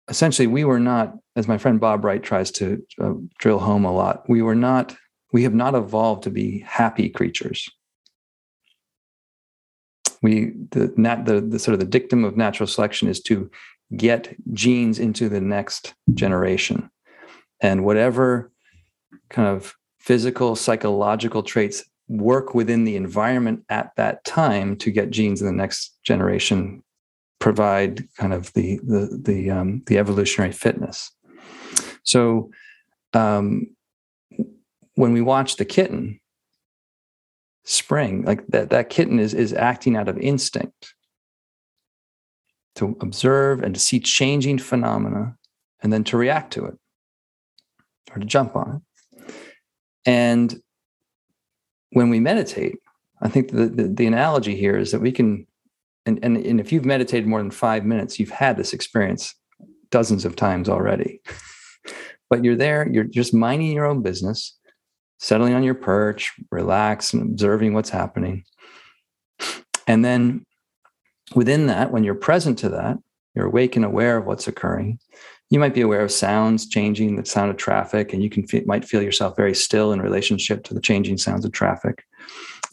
essentially 0.08 0.46
we 0.46 0.64
were 0.64 0.80
not 0.80 1.14
as 1.34 1.48
my 1.48 1.56
friend 1.56 1.80
bob 1.80 2.04
wright 2.04 2.22
tries 2.22 2.50
to 2.50 2.82
uh, 3.00 3.14
drill 3.38 3.58
home 3.58 3.84
a 3.84 3.92
lot 3.92 4.22
we 4.28 4.42
were 4.42 4.54
not 4.54 4.94
we 5.32 5.42
have 5.42 5.54
not 5.54 5.74
evolved 5.74 6.22
to 6.24 6.30
be 6.30 6.60
happy 6.60 7.08
creatures. 7.08 7.68
We 10.22 10.52
the, 10.70 10.92
nat, 10.96 11.26
the, 11.26 11.40
the 11.40 11.58
sort 11.58 11.74
of 11.74 11.80
the 11.80 11.86
dictum 11.86 12.24
of 12.24 12.36
natural 12.36 12.66
selection 12.66 13.08
is 13.08 13.20
to 13.22 13.50
get 13.96 14.34
genes 14.52 14.98
into 14.98 15.28
the 15.28 15.40
next 15.40 15.94
generation. 16.14 16.90
And 17.60 17.84
whatever 17.84 18.50
kind 19.30 19.48
of 19.48 19.74
physical, 19.98 20.56
psychological 20.56 21.42
traits 21.42 21.84
work 22.08 22.54
within 22.54 22.84
the 22.84 22.96
environment 22.96 23.64
at 23.68 23.94
that 23.96 24.24
time 24.24 24.76
to 24.76 24.90
get 24.90 25.10
genes 25.10 25.40
in 25.40 25.46
the 25.46 25.52
next 25.52 25.98
generation 26.04 26.82
provide 27.38 28.08
kind 28.16 28.32
of 28.32 28.52
the 28.54 28.78
the 28.82 29.20
the 29.22 29.50
um, 29.50 29.82
the 29.86 29.98
evolutionary 29.98 30.52
fitness. 30.52 31.10
So 32.02 32.50
um, 33.14 33.68
when 34.94 35.12
we 35.12 35.20
watch 35.20 35.56
the 35.56 35.64
kitten 35.64 36.20
spring, 37.64 38.24
like 38.24 38.46
that 38.48 38.70
that 38.70 38.90
kitten 38.90 39.18
is 39.18 39.34
is 39.34 39.52
acting 39.52 39.96
out 39.96 40.08
of 40.08 40.18
instinct 40.18 40.94
to 42.76 42.96
observe 43.00 43.62
and 43.62 43.74
to 43.74 43.80
see 43.80 44.00
changing 44.00 44.58
phenomena 44.58 45.36
and 45.82 45.92
then 45.92 46.04
to 46.04 46.16
react 46.16 46.52
to 46.52 46.64
it 46.64 46.78
or 48.10 48.18
to 48.18 48.26
jump 48.26 48.56
on 48.56 48.76
it. 48.76 48.82
And 50.08 50.62
when 51.90 52.08
we 52.08 52.18
meditate, 52.18 52.78
I 53.20 53.28
think 53.28 53.50
the, 53.50 53.66
the, 53.66 53.88
the 53.88 54.06
analogy 54.06 54.56
here 54.56 54.78
is 54.78 54.90
that 54.92 55.02
we 55.02 55.12
can, 55.12 55.46
and, 56.06 56.18
and, 56.22 56.38
and 56.38 56.58
if 56.58 56.72
you've 56.72 56.86
meditated 56.86 57.28
more 57.28 57.40
than 57.42 57.50
five 57.50 57.84
minutes, 57.84 58.18
you've 58.18 58.30
had 58.30 58.56
this 58.56 58.72
experience 58.72 59.34
dozens 59.90 60.24
of 60.24 60.34
times 60.34 60.66
already. 60.66 61.20
but 62.30 62.42
you're 62.42 62.56
there, 62.56 62.88
you're 62.90 63.04
just 63.04 63.34
minding 63.34 63.70
your 63.70 63.84
own 63.84 64.00
business, 64.00 64.56
settling 65.18 65.52
on 65.52 65.62
your 65.62 65.74
perch, 65.74 66.32
relax 66.50 67.12
and 67.12 67.22
observing 67.22 67.74
what's 67.74 67.90
happening. 67.90 68.44
And 69.86 70.02
then 70.02 70.46
within 71.34 71.66
that, 71.66 71.92
when 71.92 72.02
you're 72.02 72.14
present 72.14 72.58
to 72.60 72.70
that, 72.70 72.96
you're 73.34 73.46
awake 73.46 73.76
and 73.76 73.84
aware 73.84 74.16
of 74.16 74.26
what's 74.26 74.48
occurring. 74.48 74.98
You 75.50 75.58
might 75.58 75.74
be 75.74 75.80
aware 75.80 76.00
of 76.00 76.12
sounds 76.12 76.68
changing 76.68 77.16
the 77.16 77.24
sound 77.24 77.50
of 77.50 77.56
traffic 77.56 78.12
and 78.12 78.22
you 78.22 78.28
can 78.28 78.44
might 78.66 78.84
feel 78.84 79.02
yourself 79.02 79.36
very 79.36 79.54
still 79.54 79.92
in 79.92 80.02
relationship 80.02 80.64
to 80.64 80.74
the 80.74 80.80
changing 80.80 81.18
sounds 81.18 81.44
of 81.44 81.52
traffic. 81.52 82.04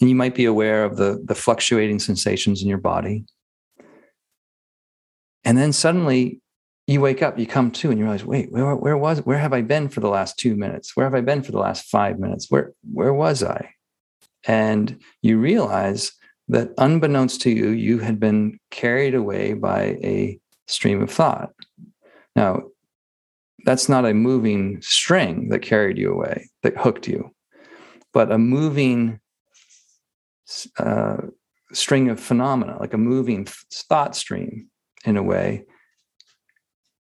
And 0.01 0.09
you 0.09 0.15
might 0.15 0.35
be 0.35 0.45
aware 0.45 0.83
of 0.83 0.97
the 0.97 1.21
the 1.23 1.35
fluctuating 1.35 1.99
sensations 1.99 2.61
in 2.61 2.67
your 2.67 2.77
body. 2.77 3.25
And 5.45 5.57
then 5.57 5.71
suddenly 5.71 6.41
you 6.87 7.01
wake 7.01 7.21
up 7.21 7.39
you 7.39 7.47
come 7.47 7.71
to 7.71 7.89
and 7.89 7.97
you 7.97 8.05
realize 8.05 8.25
wait 8.25 8.51
where, 8.51 8.75
where 8.75 8.97
was 8.97 9.19
where 9.25 9.39
have 9.39 9.53
i 9.53 9.61
been 9.61 9.89
for 9.89 10.01
the 10.01 10.09
last 10.09 10.37
two 10.37 10.55
minutes? 10.55 10.95
Where 10.95 11.05
have 11.05 11.15
i 11.15 11.21
been 11.21 11.43
for 11.43 11.51
the 11.51 11.59
last 11.59 11.85
five 11.85 12.19
minutes? 12.19 12.47
Where 12.49 12.73
where 12.91 13.13
was 13.13 13.41
i? 13.43 13.71
And 14.47 14.99
you 15.21 15.39
realize 15.39 16.11
that 16.47 16.73
unbeknownst 16.77 17.41
to 17.41 17.49
you 17.49 17.69
you 17.69 17.99
had 17.99 18.19
been 18.19 18.59
carried 18.69 19.15
away 19.15 19.53
by 19.53 19.81
a 20.03 20.39
stream 20.67 21.01
of 21.01 21.11
thought. 21.11 21.53
Now, 22.35 22.63
that's 23.65 23.89
not 23.89 24.05
a 24.05 24.13
moving 24.13 24.81
string 24.81 25.49
that 25.49 25.59
carried 25.59 25.97
you 25.97 26.11
away, 26.11 26.49
that 26.63 26.77
hooked 26.77 27.07
you, 27.07 27.33
but 28.13 28.31
a 28.31 28.37
moving 28.37 29.19
uh, 30.77 31.17
string 31.73 32.09
of 32.09 32.19
phenomena, 32.19 32.77
like 32.79 32.93
a 32.93 32.97
moving 32.97 33.45
thought 33.45 34.15
stream 34.15 34.69
in 35.03 35.17
a 35.17 35.23
way, 35.23 35.65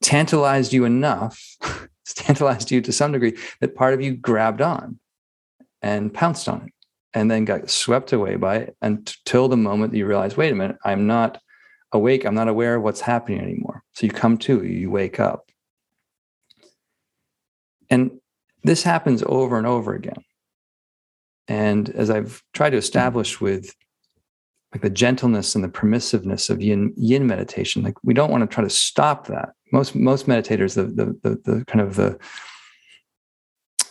tantalized 0.02 0.74
you 0.74 0.86
enough, 0.86 1.40
tantalized 2.16 2.72
you 2.72 2.82
to 2.82 2.92
some 2.92 3.12
degree 3.12 3.38
that 3.60 3.76
part 3.76 3.94
of 3.94 4.02
you 4.02 4.16
grabbed 4.16 4.62
on 4.62 5.00
and 5.82 6.14
pounced 6.14 6.48
on 6.48 6.68
it 6.68 6.74
and 7.14 7.30
then 7.30 7.46
got 7.46 7.70
swept 7.70 8.12
away 8.12 8.36
by 8.36 8.58
it 8.58 8.78
until 8.82 9.48
the 9.48 9.58
moment 9.58 9.94
you 9.94 10.06
realize, 10.06 10.36
wait 10.36 10.52
a 10.52 10.56
minute, 10.56 10.78
I'm 10.84 11.08
not 11.08 11.40
awake. 11.94 12.26
I'm 12.26 12.36
not 12.36 12.48
aware 12.48 12.76
of 12.76 12.84
what's 12.84 13.02
happening 13.02 13.40
anymore. 13.40 13.84
So 13.94 14.06
you 14.06 14.12
come 14.12 14.38
to, 14.40 14.64
you 14.66 14.90
wake 14.92 15.20
up. 15.20 15.50
And 17.90 18.12
this 18.64 18.84
happens 18.84 19.24
over 19.28 19.58
and 19.58 19.68
over 19.68 19.94
again. 19.94 20.24
And 21.48 21.90
as 21.90 22.10
I've 22.10 22.42
tried 22.54 22.72
to 22.72 22.78
establish 22.78 23.40
with 23.40 23.74
like 24.74 24.82
the 24.82 24.90
gentleness 24.90 25.54
and 25.54 25.64
the 25.64 25.70
permissiveness 25.70 26.50
of 26.50 26.62
yin, 26.62 26.94
yin 26.98 27.28
meditation, 27.28 27.84
like 27.84 27.96
we 28.04 28.14
don't 28.14 28.32
want 28.32 28.50
to 28.50 28.54
try 28.54 28.64
to 28.64 28.70
stop 28.70 29.28
that. 29.28 29.50
Most 29.72 29.96
most 29.96 30.28
meditators, 30.28 30.76
the 30.76 30.84
the 30.86 31.06
the, 31.22 31.42
the 31.52 31.66
kind 31.66 31.82
of 31.82 31.96
the 31.96 32.18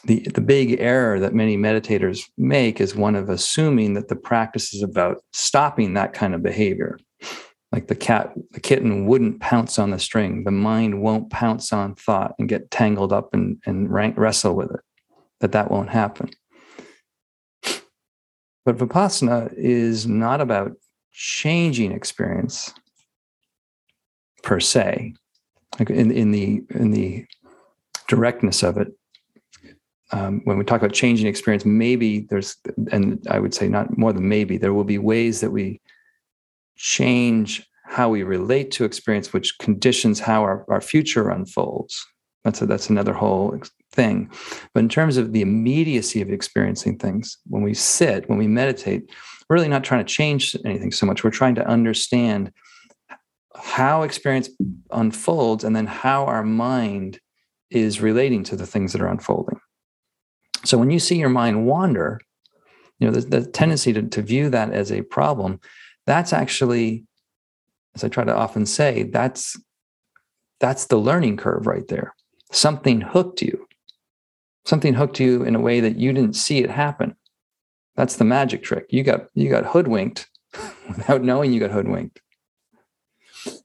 the 0.04 0.20
the 0.34 0.40
big 0.40 0.80
error 0.80 1.20
that 1.20 1.34
many 1.34 1.56
meditators 1.56 2.28
make 2.36 2.80
is 2.80 2.96
one 2.96 3.14
of 3.14 3.28
assuming 3.28 3.94
that 3.94 4.08
the 4.08 4.16
practice 4.16 4.74
is 4.74 4.82
about 4.82 5.22
stopping 5.32 5.94
that 5.94 6.12
kind 6.12 6.34
of 6.34 6.42
behavior 6.42 6.98
like 7.72 7.88
the 7.88 7.96
cat 7.96 8.32
the 8.52 8.60
kitten 8.60 9.06
wouldn't 9.06 9.40
pounce 9.40 9.78
on 9.78 9.90
the 9.90 9.98
string. 9.98 10.44
The 10.44 10.50
mind 10.50 11.02
won't 11.02 11.30
pounce 11.30 11.72
on 11.72 11.94
thought 11.94 12.34
and 12.38 12.48
get 12.48 12.70
tangled 12.70 13.12
up 13.12 13.32
and, 13.32 13.60
and 13.66 13.90
rank, 13.90 14.16
wrestle 14.18 14.54
with 14.54 14.70
it 14.70 14.80
that 15.40 15.52
that 15.52 15.70
won't 15.70 15.88
happen. 15.88 16.30
But 18.64 18.76
vipassana 18.76 19.52
is 19.56 20.06
not 20.06 20.40
about 20.40 20.72
changing 21.12 21.92
experience 21.92 22.72
per 24.42 24.60
se. 24.60 25.14
Like 25.78 25.90
in, 25.90 26.12
in 26.12 26.30
the 26.30 26.62
in 26.70 26.90
the 26.90 27.24
directness 28.06 28.62
of 28.62 28.76
it 28.76 28.88
um, 30.12 30.42
when 30.44 30.58
we 30.58 30.64
talk 30.64 30.82
about 30.82 30.92
changing 30.92 31.26
experience 31.26 31.64
maybe 31.64 32.26
there's 32.28 32.56
and 32.90 33.26
i 33.30 33.38
would 33.38 33.54
say 33.54 33.68
not 33.68 33.96
more 33.96 34.12
than 34.12 34.28
maybe 34.28 34.58
there 34.58 34.74
will 34.74 34.84
be 34.84 34.98
ways 34.98 35.40
that 35.40 35.50
we 35.50 35.80
change 36.76 37.66
how 37.84 38.08
we 38.08 38.22
relate 38.22 38.70
to 38.72 38.84
experience, 38.84 39.32
which 39.32 39.58
conditions 39.58 40.20
how 40.20 40.42
our, 40.42 40.64
our 40.68 40.80
future 40.80 41.28
unfolds. 41.28 42.06
That's 42.44 42.62
a, 42.62 42.66
that's 42.66 42.90
another 42.90 43.12
whole 43.12 43.60
thing. 43.92 44.30
But 44.74 44.80
in 44.80 44.88
terms 44.88 45.16
of 45.16 45.32
the 45.32 45.42
immediacy 45.42 46.22
of 46.22 46.30
experiencing 46.30 46.98
things, 46.98 47.38
when 47.46 47.62
we 47.62 47.74
sit, 47.74 48.28
when 48.28 48.38
we 48.38 48.48
meditate, 48.48 49.10
we're 49.48 49.56
really 49.56 49.68
not 49.68 49.84
trying 49.84 50.04
to 50.04 50.12
change 50.12 50.56
anything 50.64 50.90
so 50.90 51.06
much. 51.06 51.22
We're 51.22 51.30
trying 51.30 51.54
to 51.56 51.66
understand 51.66 52.50
how 53.54 54.02
experience 54.02 54.48
unfolds 54.90 55.62
and 55.62 55.76
then 55.76 55.86
how 55.86 56.24
our 56.24 56.42
mind 56.42 57.20
is 57.70 58.00
relating 58.00 58.42
to 58.44 58.56
the 58.56 58.66
things 58.66 58.92
that 58.92 59.02
are 59.02 59.08
unfolding. 59.08 59.60
So 60.64 60.78
when 60.78 60.90
you 60.90 60.98
see 60.98 61.18
your 61.18 61.28
mind 61.28 61.66
wander, 61.66 62.20
you 62.98 63.06
know, 63.06 63.12
the, 63.12 63.40
the 63.40 63.46
tendency 63.46 63.92
to, 63.92 64.02
to 64.02 64.22
view 64.22 64.48
that 64.50 64.72
as 64.72 64.90
a 64.92 65.02
problem 65.02 65.60
that's 66.06 66.32
actually 66.32 67.04
as 67.94 68.04
i 68.04 68.08
try 68.08 68.24
to 68.24 68.34
often 68.34 68.66
say 68.66 69.04
that's 69.04 69.56
that's 70.62 70.86
the 70.86 70.96
learning 70.96 71.36
curve 71.36 71.66
right 71.66 71.86
there. 71.88 72.14
Something 72.52 73.00
hooked 73.00 73.42
you. 73.42 73.66
Something 74.64 74.94
hooked 74.94 75.18
you 75.18 75.42
in 75.42 75.56
a 75.56 75.60
way 75.60 75.80
that 75.80 75.96
you 75.96 76.12
didn't 76.12 76.36
see 76.36 76.58
it 76.58 76.70
happen. 76.70 77.16
That's 77.96 78.16
the 78.16 78.24
magic 78.24 78.62
trick. 78.62 78.86
You 78.88 79.02
got 79.02 79.26
you 79.34 79.50
got 79.50 79.66
hoodwinked 79.66 80.30
without 80.88 81.24
knowing 81.24 81.52
you 81.52 81.58
got 81.58 81.72
hoodwinked. 81.72 82.20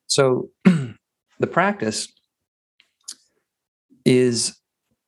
So 0.07 0.49
the 0.65 1.47
practice 1.49 2.11
is, 4.03 4.57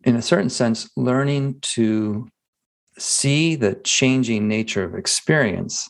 in 0.04 0.16
a 0.16 0.22
certain 0.22 0.52
sense, 0.52 0.92
learning 0.96 1.60
to 1.62 2.28
see 3.00 3.56
the 3.56 3.74
changing 3.84 4.48
nature 4.48 4.84
of 4.84 4.94
experience, 4.94 5.90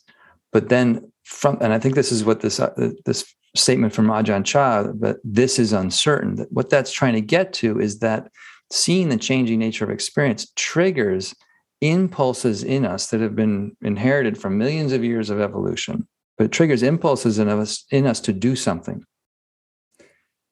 but 0.54 0.70
then 0.70 1.12
from, 1.30 1.58
and 1.62 1.72
I 1.72 1.80
think 1.80 1.96
this 1.96 2.12
is 2.12 2.26
what 2.26 2.42
this 2.42 2.60
uh, 2.60 2.92
this 3.06 3.34
statement 3.56 3.94
from 3.94 4.08
Ajahn 4.08 4.44
Chah, 4.44 4.92
but 4.94 5.18
this 5.24 5.60
is 5.60 5.74
uncertain. 5.74 6.36
That 6.36 6.52
what 6.52 6.70
that's 6.70 6.92
trying 6.92 7.14
to 7.14 7.22
get 7.22 7.54
to 7.54 7.80
is 7.80 8.00
that 8.00 8.32
seeing 8.72 9.10
the 9.10 9.18
changing 9.18 9.60
nature 9.60 9.84
of 9.84 9.92
experience 9.92 10.52
triggers 10.56 11.36
impulses 11.82 12.64
in 12.64 12.86
us 12.86 13.08
that 13.08 13.22
have 13.22 13.36
been 13.36 13.76
inherited 13.82 14.38
from 14.38 14.58
millions 14.58 14.92
of 14.92 15.04
years 15.04 15.30
of 15.30 15.40
evolution, 15.40 16.08
but 16.38 16.46
it 16.46 16.52
triggers 16.52 16.84
impulses 16.84 17.38
in 17.38 17.48
us 17.48 17.86
in 17.92 18.08
us 18.08 18.20
to 18.22 18.34
do 18.34 18.56
something. 18.56 19.04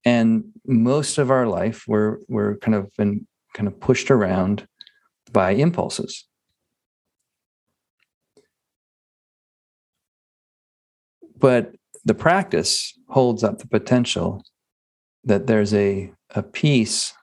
And 0.06 0.46
most 0.66 1.18
of 1.18 1.32
our 1.32 1.48
life, 1.48 1.86
we're 1.88 2.20
we're 2.28 2.58
kind 2.58 2.76
of 2.76 2.92
been 2.98 3.28
kind 3.56 3.68
of 3.68 3.80
pushed 3.80 4.12
around 4.12 4.68
by 5.32 5.52
impulses. 5.52 6.27
But 11.40 11.76
the 12.06 12.14
practice 12.14 12.98
holds 13.10 13.44
up 13.44 13.60
the 13.60 13.68
potential 13.68 14.44
that 15.24 15.48
there's 15.48 15.74
a, 15.74 16.12
a 16.36 16.42
peace 16.42 17.14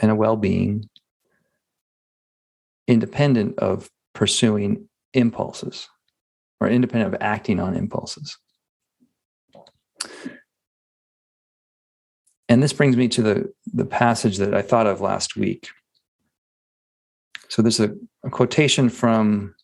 and 0.00 0.10
a 0.10 0.14
well-being 0.14 0.88
independent 2.86 3.58
of 3.58 3.88
pursuing 4.14 4.88
impulses 5.12 5.88
or 6.60 6.68
independent 6.68 7.14
of 7.14 7.22
acting 7.22 7.60
on 7.60 7.74
impulses. 7.74 8.36
And 12.48 12.62
this 12.62 12.72
brings 12.72 12.96
me 12.96 13.08
to 13.08 13.22
the, 13.22 13.52
the 13.72 13.86
passage 13.86 14.38
that 14.38 14.54
I 14.54 14.62
thought 14.62 14.86
of 14.86 15.00
last 15.00 15.36
week. 15.36 15.68
So 17.48 17.62
there's 17.62 17.80
a, 17.80 17.94
a 18.24 18.30
quotation 18.30 18.88
from, 18.88 19.54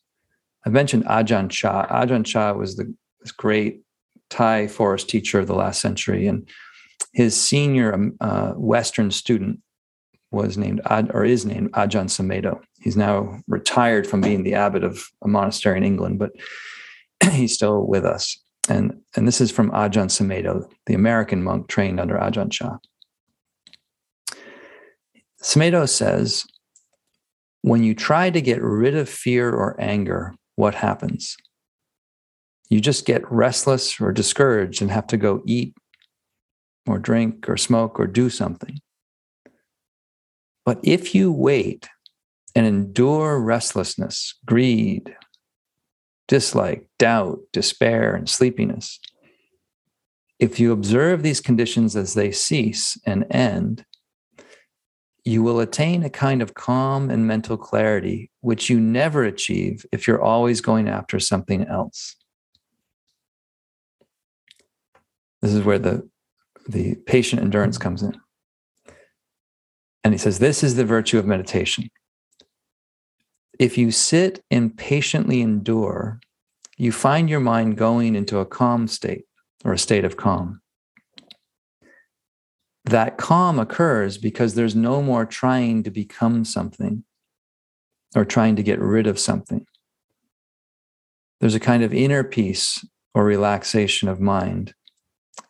I 0.64 0.70
mentioned 0.70 1.04
Ajahn 1.04 1.50
Chah. 1.50 1.86
Ajahn 1.88 2.24
Chah 2.24 2.52
was 2.52 2.76
the 2.76 2.94
great 3.32 3.82
Thai 4.30 4.68
forest 4.68 5.08
teacher 5.08 5.40
of 5.40 5.46
the 5.46 5.54
last 5.54 5.80
century. 5.80 6.26
And 6.26 6.48
his 7.12 7.38
senior 7.38 7.92
um, 7.92 8.16
uh, 8.20 8.52
Western 8.52 9.10
student 9.10 9.60
was 10.30 10.56
named 10.56 10.80
or 10.88 11.24
is 11.24 11.44
named 11.44 11.72
Ajahn 11.72 12.06
Sumedho. 12.06 12.60
He's 12.80 12.96
now 12.96 13.40
retired 13.48 14.06
from 14.06 14.20
being 14.20 14.44
the 14.44 14.54
abbot 14.54 14.84
of 14.84 15.04
a 15.22 15.28
monastery 15.28 15.76
in 15.76 15.84
England, 15.84 16.18
but 16.18 16.30
he's 17.32 17.52
still 17.52 17.86
with 17.86 18.04
us. 18.04 18.38
And, 18.68 19.00
and 19.16 19.26
this 19.26 19.40
is 19.40 19.50
from 19.50 19.72
Ajahn 19.72 20.08
Sumedho, 20.08 20.70
the 20.86 20.94
American 20.94 21.42
monk 21.42 21.68
trained 21.68 21.98
under 21.98 22.16
Ajahn 22.16 22.52
Chah. 22.52 22.78
Sumedho 25.42 25.88
says, 25.88 26.44
when 27.62 27.82
you 27.82 27.94
try 27.94 28.30
to 28.30 28.40
get 28.40 28.62
rid 28.62 28.94
of 28.94 29.08
fear 29.08 29.50
or 29.50 29.80
anger, 29.80 30.34
what 30.56 30.74
happens? 30.74 31.36
You 32.70 32.80
just 32.80 33.04
get 33.04 33.30
restless 33.30 34.00
or 34.00 34.12
discouraged 34.12 34.80
and 34.80 34.90
have 34.90 35.08
to 35.08 35.16
go 35.16 35.42
eat 35.44 35.74
or 36.86 36.98
drink 36.98 37.48
or 37.48 37.56
smoke 37.56 37.98
or 37.98 38.06
do 38.06 38.30
something. 38.30 38.78
But 40.64 40.78
if 40.84 41.14
you 41.14 41.32
wait 41.32 41.88
and 42.54 42.66
endure 42.66 43.40
restlessness, 43.40 44.34
greed, 44.46 45.14
dislike, 46.28 46.86
doubt, 46.98 47.40
despair, 47.52 48.14
and 48.14 48.28
sleepiness, 48.28 49.00
if 50.38 50.60
you 50.60 50.72
observe 50.72 51.22
these 51.22 51.40
conditions 51.40 51.96
as 51.96 52.14
they 52.14 52.30
cease 52.30 52.96
and 53.04 53.26
end, 53.30 53.84
you 55.24 55.42
will 55.42 55.60
attain 55.60 56.02
a 56.02 56.10
kind 56.10 56.40
of 56.40 56.54
calm 56.54 57.10
and 57.10 57.26
mental 57.26 57.56
clarity, 57.56 58.30
which 58.40 58.70
you 58.70 58.80
never 58.80 59.24
achieve 59.24 59.84
if 59.92 60.06
you're 60.06 60.22
always 60.22 60.60
going 60.60 60.88
after 60.88 61.20
something 61.20 61.66
else. 61.66 62.16
This 65.42 65.54
is 65.54 65.62
where 65.62 65.78
the, 65.78 66.08
the 66.68 66.96
patient 67.06 67.42
endurance 67.42 67.78
comes 67.78 68.02
in. 68.02 68.14
And 70.04 70.14
he 70.14 70.18
says, 70.18 70.38
This 70.38 70.62
is 70.62 70.76
the 70.76 70.84
virtue 70.84 71.18
of 71.18 71.26
meditation. 71.26 71.88
If 73.58 73.76
you 73.76 73.90
sit 73.90 74.42
and 74.50 74.76
patiently 74.76 75.40
endure, 75.40 76.20
you 76.76 76.92
find 76.92 77.28
your 77.28 77.40
mind 77.40 77.76
going 77.76 78.14
into 78.14 78.38
a 78.38 78.46
calm 78.46 78.88
state 78.88 79.24
or 79.64 79.72
a 79.72 79.78
state 79.78 80.04
of 80.04 80.16
calm. 80.16 80.62
That 82.84 83.18
calm 83.18 83.58
occurs 83.58 84.16
because 84.16 84.54
there's 84.54 84.74
no 84.74 85.02
more 85.02 85.26
trying 85.26 85.82
to 85.82 85.90
become 85.90 86.44
something 86.44 87.04
or 88.16 88.24
trying 88.24 88.56
to 88.56 88.62
get 88.62 88.80
rid 88.80 89.06
of 89.06 89.18
something. 89.18 89.66
There's 91.40 91.54
a 91.54 91.60
kind 91.60 91.82
of 91.82 91.92
inner 91.92 92.24
peace 92.24 92.84
or 93.14 93.24
relaxation 93.24 94.08
of 94.08 94.20
mind 94.20 94.74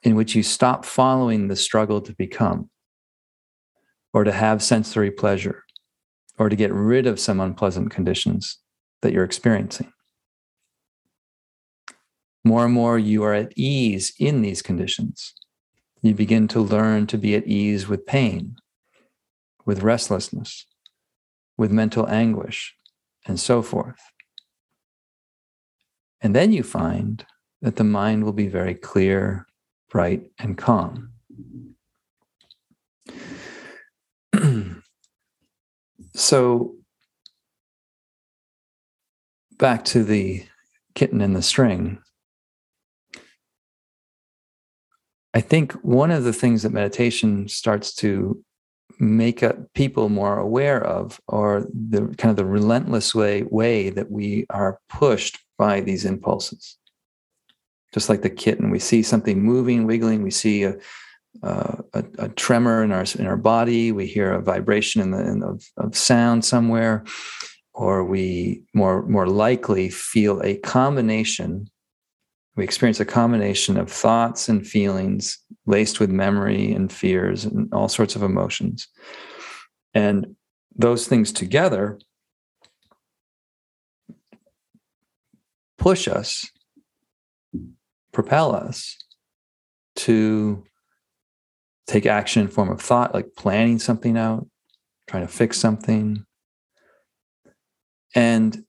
in 0.02 0.14
which 0.14 0.34
you 0.34 0.42
stop 0.42 0.84
following 0.84 1.48
the 1.48 1.56
struggle 1.56 2.00
to 2.00 2.14
become 2.14 2.70
or 4.12 4.24
to 4.24 4.32
have 4.32 4.62
sensory 4.62 5.10
pleasure 5.10 5.64
or 6.38 6.48
to 6.48 6.56
get 6.56 6.72
rid 6.72 7.06
of 7.06 7.20
some 7.20 7.40
unpleasant 7.40 7.90
conditions 7.90 8.58
that 9.02 9.12
you're 9.12 9.24
experiencing. 9.24 9.92
More 12.44 12.64
and 12.64 12.72
more, 12.72 12.98
you 12.98 13.22
are 13.24 13.34
at 13.34 13.52
ease 13.56 14.12
in 14.18 14.40
these 14.40 14.62
conditions. 14.62 15.34
You 16.00 16.14
begin 16.14 16.48
to 16.48 16.60
learn 16.60 17.06
to 17.08 17.18
be 17.18 17.34
at 17.34 17.46
ease 17.46 17.86
with 17.86 18.06
pain, 18.06 18.56
with 19.66 19.82
restlessness, 19.82 20.64
with 21.58 21.70
mental 21.70 22.08
anguish, 22.08 22.74
and 23.26 23.38
so 23.38 23.60
forth. 23.60 24.00
And 26.22 26.34
then 26.34 26.52
you 26.52 26.62
find 26.62 27.24
that 27.60 27.76
the 27.76 27.84
mind 27.84 28.24
will 28.24 28.32
be 28.32 28.48
very 28.48 28.74
clear, 28.74 29.46
bright, 29.90 30.30
and 30.38 30.56
calm. 30.56 31.10
so 36.14 36.76
back 39.58 39.84
to 39.84 40.02
the 40.02 40.46
kitten 40.94 41.20
and 41.20 41.36
the 41.36 41.42
string. 41.42 41.98
I 45.32 45.40
think 45.40 45.72
one 45.74 46.10
of 46.10 46.24
the 46.24 46.32
things 46.32 46.62
that 46.62 46.72
meditation 46.72 47.48
starts 47.48 47.94
to 47.96 48.42
make 48.98 49.42
people 49.74 50.08
more 50.08 50.38
aware 50.38 50.82
of 50.84 51.20
are 51.28 51.64
the 51.72 52.14
kind 52.18 52.30
of 52.30 52.36
the 52.36 52.44
relentless 52.44 53.14
way 53.14 53.42
way 53.44 53.90
that 53.90 54.10
we 54.10 54.46
are 54.50 54.80
pushed 54.88 55.38
by 55.56 55.80
these 55.80 56.04
impulses. 56.04 56.76
Just 57.92 58.08
like 58.08 58.22
the 58.22 58.30
kitten, 58.30 58.70
we 58.70 58.78
see 58.78 59.02
something 59.02 59.42
moving, 59.42 59.86
wiggling, 59.86 60.22
we 60.22 60.30
see 60.30 60.62
a, 60.62 60.76
uh, 61.42 61.76
a, 61.92 62.04
a, 62.18 62.28
tremor 62.28 62.82
in 62.82 62.92
our 62.92 63.04
in 63.18 63.26
our 63.26 63.36
body. 63.36 63.92
We 63.92 64.06
hear 64.06 64.32
a 64.32 64.42
vibration 64.42 65.00
in 65.00 65.10
the 65.10 65.20
in 65.20 65.42
of, 65.42 65.64
of 65.76 65.96
sound 65.96 66.44
somewhere, 66.44 67.04
or 67.72 68.04
we 68.04 68.62
more 68.74 69.06
more 69.06 69.26
likely 69.26 69.90
feel 69.90 70.40
a 70.42 70.56
combination. 70.58 71.68
We 72.56 72.64
experience 72.64 73.00
a 73.00 73.04
combination 73.04 73.76
of 73.76 73.90
thoughts 73.90 74.48
and 74.48 74.66
feelings 74.66 75.38
laced 75.66 76.00
with 76.00 76.10
memory 76.10 76.72
and 76.72 76.92
fears 76.92 77.44
and 77.44 77.72
all 77.72 77.88
sorts 77.88 78.16
of 78.16 78.22
emotions, 78.22 78.88
and 79.94 80.36
those 80.76 81.06
things 81.06 81.32
together 81.32 81.98
push 85.80 86.06
us, 86.06 86.46
propel 88.12 88.54
us 88.54 88.96
to 89.96 90.64
take 91.86 92.06
action 92.06 92.42
in 92.42 92.48
form 92.48 92.70
of 92.70 92.80
thought, 92.80 93.14
like 93.14 93.34
planning 93.36 93.78
something 93.78 94.16
out, 94.16 94.46
trying 95.08 95.26
to 95.26 95.32
fix 95.32 95.58
something. 95.58 96.24
And 98.14 98.64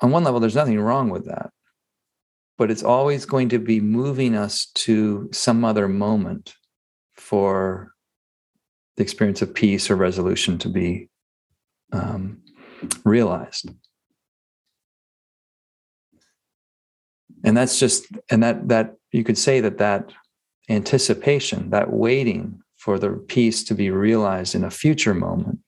on 0.00 0.10
one 0.10 0.24
level, 0.24 0.40
there's 0.40 0.54
nothing 0.54 0.78
wrong 0.80 1.10
with 1.10 1.26
that. 1.26 1.50
But 2.58 2.70
it's 2.70 2.82
always 2.82 3.26
going 3.26 3.50
to 3.50 3.58
be 3.58 3.80
moving 3.80 4.34
us 4.34 4.66
to 4.74 5.28
some 5.32 5.64
other 5.64 5.88
moment 5.88 6.54
for 7.14 7.92
the 8.96 9.02
experience 9.02 9.42
of 9.42 9.54
peace 9.54 9.90
or 9.90 9.96
resolution 9.96 10.58
to 10.58 10.68
be 10.68 11.08
um, 11.92 12.40
realized. 13.04 13.70
And 17.46 17.56
that's 17.56 17.78
just, 17.78 18.06
and 18.28 18.42
that, 18.42 18.68
that 18.68 18.96
you 19.12 19.22
could 19.22 19.38
say 19.38 19.60
that 19.60 19.78
that 19.78 20.12
anticipation, 20.68 21.70
that 21.70 21.92
waiting 21.92 22.60
for 22.76 22.98
the 22.98 23.10
peace 23.10 23.62
to 23.64 23.74
be 23.74 23.90
realized 23.90 24.56
in 24.56 24.64
a 24.64 24.70
future 24.70 25.14
moment, 25.14 25.60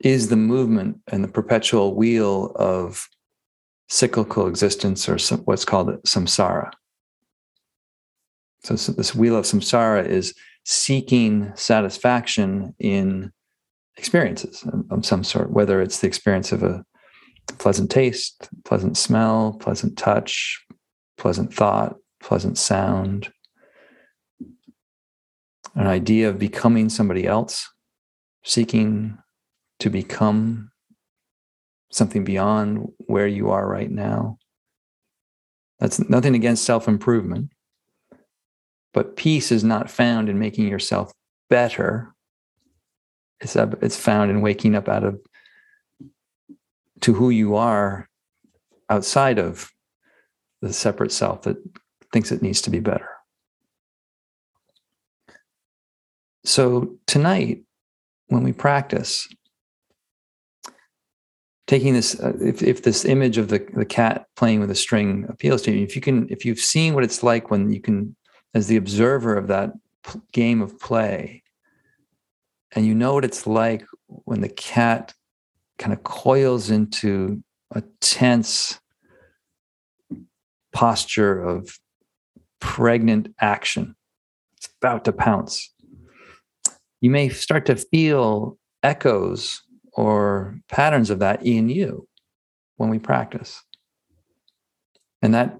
is 0.00 0.28
the 0.28 0.36
movement 0.36 1.00
and 1.12 1.22
the 1.22 1.28
perpetual 1.28 1.94
wheel 1.94 2.52
of 2.56 3.06
cyclical 3.88 4.46
existence 4.46 5.08
or 5.08 5.18
some, 5.18 5.40
what's 5.40 5.64
called 5.64 5.88
samsara. 6.04 6.70
So, 8.64 8.92
this 8.92 9.14
wheel 9.14 9.36
of 9.36 9.44
samsara 9.44 10.06
is 10.06 10.34
seeking 10.64 11.52
satisfaction 11.54 12.74
in 12.78 13.32
experiences 13.96 14.64
of 14.90 15.06
some 15.06 15.22
sort, 15.22 15.50
whether 15.50 15.80
it's 15.80 16.00
the 16.00 16.08
experience 16.08 16.50
of 16.50 16.62
a 16.62 16.84
pleasant 17.58 17.90
taste, 17.90 18.48
pleasant 18.64 18.96
smell, 18.96 19.56
pleasant 19.60 19.96
touch, 19.96 20.64
pleasant 21.16 21.52
thought, 21.52 21.96
pleasant 22.20 22.58
sound, 22.58 23.30
an 25.74 25.86
idea 25.86 26.28
of 26.28 26.38
becoming 26.38 26.88
somebody 26.88 27.26
else, 27.26 27.70
seeking 28.44 29.18
to 29.78 29.90
become 29.90 30.70
something 31.90 32.24
beyond 32.24 32.88
where 32.98 33.26
you 33.26 33.50
are 33.50 33.66
right 33.66 33.90
now. 33.90 34.38
That's 35.78 36.08
nothing 36.08 36.34
against 36.34 36.64
self 36.64 36.88
improvement. 36.88 37.50
But 38.94 39.16
peace 39.16 39.52
is 39.52 39.62
not 39.62 39.90
found 39.90 40.30
in 40.30 40.38
making 40.38 40.68
yourself 40.68 41.12
better. 41.50 42.14
It's, 43.40 43.54
it's 43.54 43.96
found 43.96 44.30
in 44.30 44.40
waking 44.40 44.74
up 44.74 44.88
out 44.88 45.04
of 45.04 45.20
to 47.00 47.14
who 47.14 47.30
you 47.30 47.56
are 47.56 48.08
outside 48.88 49.38
of 49.38 49.70
the 50.62 50.72
separate 50.72 51.12
self 51.12 51.42
that 51.42 51.56
thinks 52.12 52.32
it 52.32 52.42
needs 52.42 52.62
to 52.62 52.70
be 52.70 52.80
better. 52.80 53.08
So 56.44 56.96
tonight, 57.06 57.64
when 58.28 58.44
we 58.44 58.52
practice, 58.52 59.28
taking 61.66 61.94
this, 61.94 62.18
uh, 62.20 62.32
if, 62.40 62.62
if 62.62 62.82
this 62.82 63.04
image 63.04 63.38
of 63.38 63.48
the, 63.48 63.66
the 63.74 63.84
cat 63.84 64.26
playing 64.36 64.60
with 64.60 64.70
a 64.70 64.74
string 64.74 65.26
appeals 65.28 65.62
to 65.62 65.72
you, 65.72 65.82
if 65.82 65.96
you 65.96 66.02
can, 66.02 66.28
if 66.30 66.44
you've 66.44 66.60
seen 66.60 66.94
what 66.94 67.04
it's 67.04 67.22
like 67.22 67.50
when 67.50 67.72
you 67.72 67.80
can, 67.80 68.14
as 68.54 68.68
the 68.68 68.76
observer 68.76 69.36
of 69.36 69.48
that 69.48 69.72
p- 70.04 70.20
game 70.32 70.62
of 70.62 70.78
play, 70.78 71.42
and 72.72 72.86
you 72.86 72.94
know 72.94 73.14
what 73.14 73.24
it's 73.24 73.46
like 73.46 73.84
when 74.06 74.40
the 74.40 74.48
cat 74.48 75.14
kind 75.78 75.92
of 75.92 76.02
coils 76.02 76.70
into 76.70 77.42
a 77.74 77.82
tense 78.00 78.80
posture 80.72 81.40
of 81.40 81.78
pregnant 82.60 83.34
action. 83.40 83.94
It's 84.56 84.68
about 84.80 85.04
to 85.04 85.12
pounce. 85.12 85.72
You 87.00 87.10
may 87.10 87.28
start 87.28 87.66
to 87.66 87.76
feel 87.76 88.58
echoes 88.82 89.62
or 89.92 90.58
patterns 90.68 91.10
of 91.10 91.18
that 91.20 91.44
in 91.44 91.68
you 91.68 92.06
when 92.76 92.90
we 92.90 92.98
practice. 92.98 93.62
And 95.22 95.34
that 95.34 95.56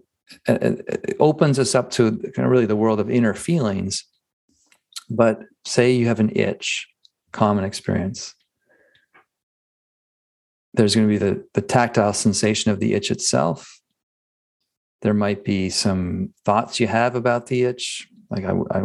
uh, 0.49 0.53
uh, 0.53 0.75
opens 1.19 1.59
us 1.59 1.75
up 1.75 1.91
to 1.93 2.13
kind 2.35 2.45
of 2.45 2.51
really 2.51 2.67
the 2.67 2.77
world 2.77 3.01
of 3.01 3.11
inner 3.11 3.35
feelings. 3.35 4.05
But 5.09 5.41
say 5.65 5.93
you 5.93 6.07
have 6.07 6.21
an 6.21 6.31
itch, 6.35 6.87
common 7.33 7.65
experience 7.65 8.36
there's 10.77 10.95
going 10.95 11.09
to 11.09 11.13
be 11.13 11.19
the, 11.19 11.45
the 11.55 11.63
tactile 11.63 12.13
sensation 12.13 12.71
of 12.71 12.81
the 12.81 12.95
itch 12.95 13.11
itself. 13.11 13.81
There 15.03 15.15
might 15.15 15.45
be 15.45 15.71
some 15.71 16.33
thoughts 16.45 16.81
you 16.81 16.87
have 16.87 17.15
about 17.15 17.47
the 17.47 17.65
itch, 17.65 18.09
like 18.31 18.45
I, 18.45 18.53
I 18.71 18.85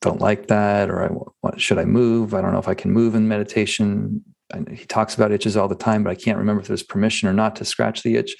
don't 0.00 0.20
like 0.20 0.48
that, 0.48 0.90
or 0.90 1.04
I 1.04 1.08
what, 1.40 1.60
should 1.60 1.78
I 1.78 1.84
move? 1.84 2.34
I 2.34 2.40
don't 2.40 2.52
know 2.52 2.58
if 2.58 2.68
I 2.68 2.74
can 2.74 2.92
move 2.92 3.14
in 3.14 3.28
meditation. 3.28 4.24
he 4.70 4.86
talks 4.86 5.14
about 5.14 5.32
itches 5.32 5.56
all 5.56 5.68
the 5.68 5.74
time, 5.74 6.02
but 6.02 6.10
I 6.10 6.14
can't 6.14 6.38
remember 6.38 6.60
if 6.60 6.68
there's 6.68 6.82
permission 6.82 7.28
or 7.28 7.32
not 7.32 7.56
to 7.56 7.64
scratch 7.64 8.02
the 8.02 8.16
itch. 8.16 8.36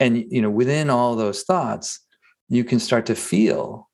And 0.00 0.24
you 0.30 0.42
know, 0.42 0.50
within 0.50 0.90
all 0.90 1.16
those 1.16 1.42
thoughts, 1.42 2.00
you 2.48 2.64
can 2.64 2.78
start 2.78 3.06
to 3.06 3.14
feel 3.14 3.88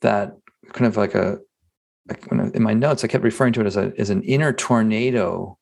that 0.00 0.36
kind 0.72 0.86
of 0.86 0.96
like 0.96 1.14
a 1.14 1.38
like 2.08 2.26
in 2.32 2.62
my 2.62 2.74
notes, 2.74 3.04
I 3.04 3.06
kept 3.06 3.24
referring 3.24 3.52
to 3.54 3.60
it 3.60 3.66
as 3.66 3.76
a 3.76 3.92
as 3.98 4.10
an 4.10 4.22
inner 4.22 4.52
tornado 4.52 5.58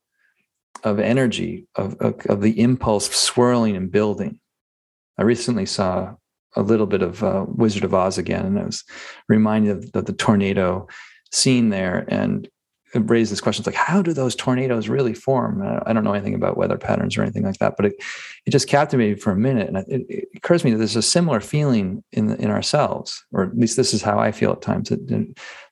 of 0.85 0.99
energy 0.99 1.67
of, 1.75 1.95
of, 2.01 2.25
of 2.27 2.41
the 2.41 2.61
impulse 2.61 3.11
swirling 3.11 3.77
and 3.77 3.91
building. 3.91 4.41
I 5.19 5.23
recently 5.23 5.67
saw 5.67 6.15
a 6.57 6.63
little 6.63 6.87
bit 6.87 7.03
of 7.03 7.23
uh, 7.23 7.45
Wizard 7.49 7.85
of 7.85 7.95
Oz 7.95 8.19
again, 8.19 8.45
and 8.47 8.59
I 8.59 8.65
was 8.65 8.85
reminded 9.29 9.71
of, 9.71 9.91
of 9.95 10.07
the 10.07 10.13
tornado 10.13 10.89
scene 11.31 11.69
there. 11.69 12.05
And 12.09 12.49
it 12.95 13.11
raises 13.11 13.41
questions 13.41 13.67
like 13.67 13.75
how 13.75 14.03
do 14.03 14.13
those 14.13 14.35
tornadoes 14.35 14.89
really 14.89 15.15
form? 15.15 15.63
I 15.87 15.93
don't 15.93 16.05
know 16.05 16.13
anything 16.13 16.35
about 16.35 16.57
weather 16.57 16.79
patterns 16.79 17.17
or 17.17 17.23
anything 17.23 17.45
like 17.45 17.59
that 17.59 17.77
but 17.77 17.87
it, 17.87 17.95
it 18.47 18.51
just 18.51 18.69
captivated 18.69 19.17
me 19.17 19.21
for 19.21 19.33
a 19.33 19.37
minute. 19.37 19.69
And 19.69 19.79
it, 19.79 20.07
it 20.09 20.29
occurs 20.37 20.63
to 20.63 20.67
me 20.67 20.73
that 20.73 20.79
there's 20.79 20.97
a 20.97 21.03
similar 21.03 21.41
feeling 21.41 22.03
in 22.13 22.35
in 22.37 22.51
ourselves 22.51 23.25
or 23.33 23.45
at 23.45 23.57
least 23.57 23.77
this 23.77 23.95
is 23.95 24.03
how 24.03 24.19
i 24.19 24.33
feel 24.33 24.53
at 24.53 24.63
times 24.63 24.93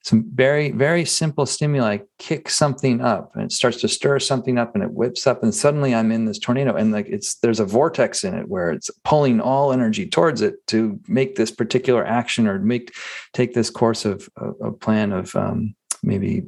some 0.03 0.23
very 0.33 0.71
very 0.71 1.03
simple 1.05 1.45
stimuli 1.45 1.97
kick 2.17 2.49
something 2.49 3.01
up 3.01 3.31
and 3.35 3.43
it 3.43 3.51
starts 3.51 3.81
to 3.81 3.87
stir 3.87 4.19
something 4.19 4.57
up 4.57 4.73
and 4.73 4.83
it 4.83 4.91
whips 4.93 5.27
up 5.27 5.43
and 5.43 5.53
suddenly 5.53 5.93
i'm 5.93 6.11
in 6.11 6.25
this 6.25 6.39
tornado. 6.39 6.75
And 6.75 6.91
like 6.91 7.07
it's 7.07 7.35
there's 7.35 7.59
a 7.59 7.65
vortex 7.65 8.23
in 8.23 8.33
it 8.33 8.47
where 8.47 8.71
it's 8.71 8.89
pulling 9.03 9.39
all 9.39 9.71
energy 9.71 10.07
towards 10.07 10.41
it 10.41 10.65
to 10.67 10.99
make 11.07 11.35
this 11.35 11.51
particular 11.51 12.05
action 12.05 12.47
or 12.47 12.59
make 12.59 12.93
take 13.33 13.53
this 13.53 13.69
course 13.69 14.05
of 14.05 14.29
a 14.61 14.71
plan 14.71 15.11
of 15.11 15.35
um, 15.35 15.75
maybe 16.03 16.43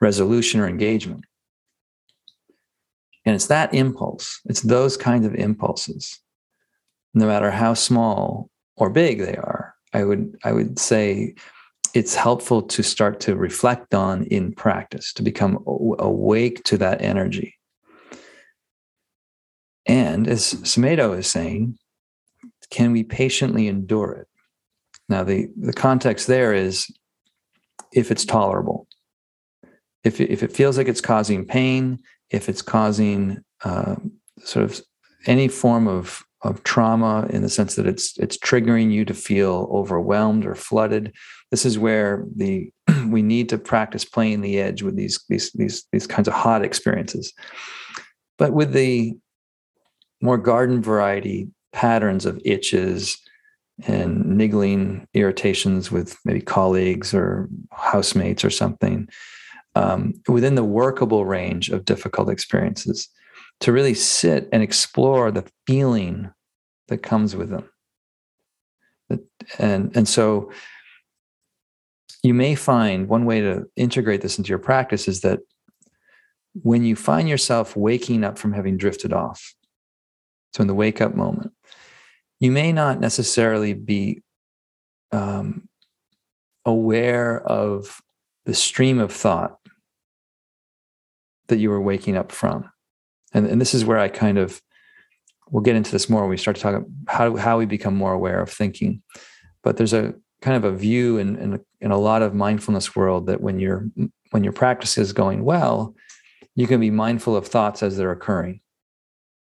resolution 0.00 0.60
or 0.60 0.68
engagement. 0.68 1.24
And 3.24 3.34
it's 3.34 3.46
that 3.46 3.74
impulse, 3.74 4.40
it's 4.46 4.62
those 4.62 4.96
kinds 4.96 5.26
of 5.26 5.34
impulses, 5.34 6.20
no 7.12 7.26
matter 7.26 7.50
how 7.50 7.74
small 7.74 8.50
or 8.76 8.90
big 8.90 9.18
they 9.20 9.36
are. 9.36 9.74
I 9.92 10.04
would, 10.04 10.36
I 10.44 10.52
would 10.52 10.78
say 10.78 11.34
it's 11.92 12.14
helpful 12.14 12.62
to 12.62 12.82
start 12.82 13.20
to 13.20 13.36
reflect 13.36 13.94
on 13.94 14.24
in 14.24 14.52
practice, 14.52 15.12
to 15.14 15.22
become 15.22 15.62
awake 15.66 16.62
to 16.64 16.78
that 16.78 17.02
energy. 17.02 17.56
And 19.86 20.28
as 20.28 20.54
Sumedho 20.54 21.18
is 21.18 21.26
saying, 21.26 21.76
can 22.70 22.92
we 22.92 23.02
patiently 23.02 23.66
endure 23.66 24.12
it? 24.12 24.28
Now, 25.08 25.24
the, 25.24 25.48
the 25.56 25.72
context 25.72 26.28
there 26.28 26.54
is 26.54 26.86
if 27.92 28.12
it's 28.12 28.24
tolerable 28.24 28.86
if 30.04 30.20
it, 30.20 30.30
if 30.30 30.42
it 30.42 30.52
feels 30.52 30.78
like 30.78 30.88
it's 30.88 31.00
causing 31.00 31.44
pain, 31.44 31.98
if 32.30 32.48
it's 32.48 32.62
causing 32.62 33.42
uh, 33.64 33.96
sort 34.38 34.64
of 34.64 34.80
any 35.26 35.48
form 35.48 35.86
of 35.88 36.24
of 36.42 36.62
trauma 36.62 37.26
in 37.28 37.42
the 37.42 37.50
sense 37.50 37.74
that 37.74 37.86
it's 37.86 38.16
it's 38.18 38.38
triggering 38.38 38.90
you 38.90 39.04
to 39.04 39.12
feel 39.12 39.68
overwhelmed 39.70 40.46
or 40.46 40.54
flooded, 40.54 41.12
this 41.50 41.66
is 41.66 41.78
where 41.78 42.24
the 42.34 42.70
we 43.08 43.22
need 43.22 43.48
to 43.50 43.58
practice 43.58 44.04
playing 44.04 44.40
the 44.40 44.58
edge 44.58 44.82
with 44.82 44.96
these 44.96 45.22
these 45.28 45.52
these 45.52 45.84
these 45.92 46.06
kinds 46.06 46.28
of 46.28 46.34
hot 46.34 46.64
experiences. 46.64 47.32
But 48.38 48.52
with 48.52 48.72
the 48.72 49.16
more 50.22 50.38
garden 50.38 50.82
variety 50.82 51.48
patterns 51.72 52.24
of 52.26 52.40
itches 52.44 53.18
and 53.86 54.36
niggling 54.36 55.06
irritations 55.14 55.90
with 55.90 56.16
maybe 56.24 56.40
colleagues 56.40 57.14
or 57.14 57.48
housemates 57.70 58.44
or 58.44 58.50
something 58.50 59.08
um, 59.74 60.14
within 60.28 60.54
the 60.54 60.64
workable 60.64 61.24
range 61.24 61.68
of 61.68 61.84
difficult 61.84 62.28
experiences 62.28 63.08
to 63.60 63.72
really 63.72 63.94
sit 63.94 64.48
and 64.52 64.62
explore 64.62 65.30
the 65.30 65.44
feeling 65.66 66.30
that 66.88 67.02
comes 67.02 67.36
with 67.36 67.50
them. 67.50 67.68
And, 69.58 69.94
and 69.96 70.08
so 70.08 70.50
you 72.22 72.34
may 72.34 72.54
find 72.54 73.08
one 73.08 73.24
way 73.24 73.40
to 73.40 73.66
integrate 73.76 74.22
this 74.22 74.38
into 74.38 74.48
your 74.48 74.58
practice 74.58 75.08
is 75.08 75.20
that 75.22 75.40
when 76.62 76.84
you 76.84 76.96
find 76.96 77.28
yourself 77.28 77.76
waking 77.76 78.24
up 78.24 78.38
from 78.38 78.52
having 78.52 78.76
drifted 78.76 79.12
off, 79.12 79.54
so 80.54 80.62
in 80.62 80.66
the 80.66 80.74
wake 80.74 81.00
up 81.00 81.14
moment, 81.14 81.52
you 82.40 82.50
may 82.50 82.72
not 82.72 82.98
necessarily 82.98 83.72
be 83.72 84.22
um, 85.12 85.68
aware 86.64 87.40
of 87.40 88.00
the 88.46 88.54
stream 88.54 88.98
of 88.98 89.12
thought 89.12 89.59
that 91.50 91.58
you 91.58 91.70
were 91.70 91.80
waking 91.80 92.16
up 92.16 92.32
from. 92.32 92.70
And, 93.32 93.46
and 93.46 93.60
this 93.60 93.74
is 93.74 93.84
where 93.84 93.98
I 93.98 94.08
kind 94.08 94.38
of, 94.38 94.60
we'll 95.50 95.62
get 95.62 95.76
into 95.76 95.92
this 95.92 96.08
more 96.08 96.22
when 96.22 96.30
we 96.30 96.36
start 96.36 96.56
to 96.56 96.62
talk 96.62 96.74
about 96.74 96.88
how, 97.06 97.36
how 97.36 97.58
we 97.58 97.66
become 97.66 97.94
more 97.94 98.12
aware 98.12 98.40
of 98.40 98.50
thinking. 98.50 99.02
But 99.62 99.76
there's 99.76 99.92
a 99.92 100.14
kind 100.40 100.56
of 100.56 100.64
a 100.64 100.76
view 100.76 101.18
in, 101.18 101.36
in, 101.36 101.60
in 101.80 101.90
a 101.90 101.98
lot 101.98 102.22
of 102.22 102.34
mindfulness 102.34 102.96
world 102.96 103.26
that 103.26 103.40
when 103.40 103.60
your 103.60 103.86
when 104.30 104.44
your 104.44 104.52
practice 104.52 104.96
is 104.96 105.12
going 105.12 105.44
well, 105.44 105.94
you 106.54 106.66
can 106.66 106.80
be 106.80 106.90
mindful 106.90 107.36
of 107.36 107.46
thoughts 107.46 107.82
as 107.82 107.96
they're 107.96 108.12
occurring. 108.12 108.60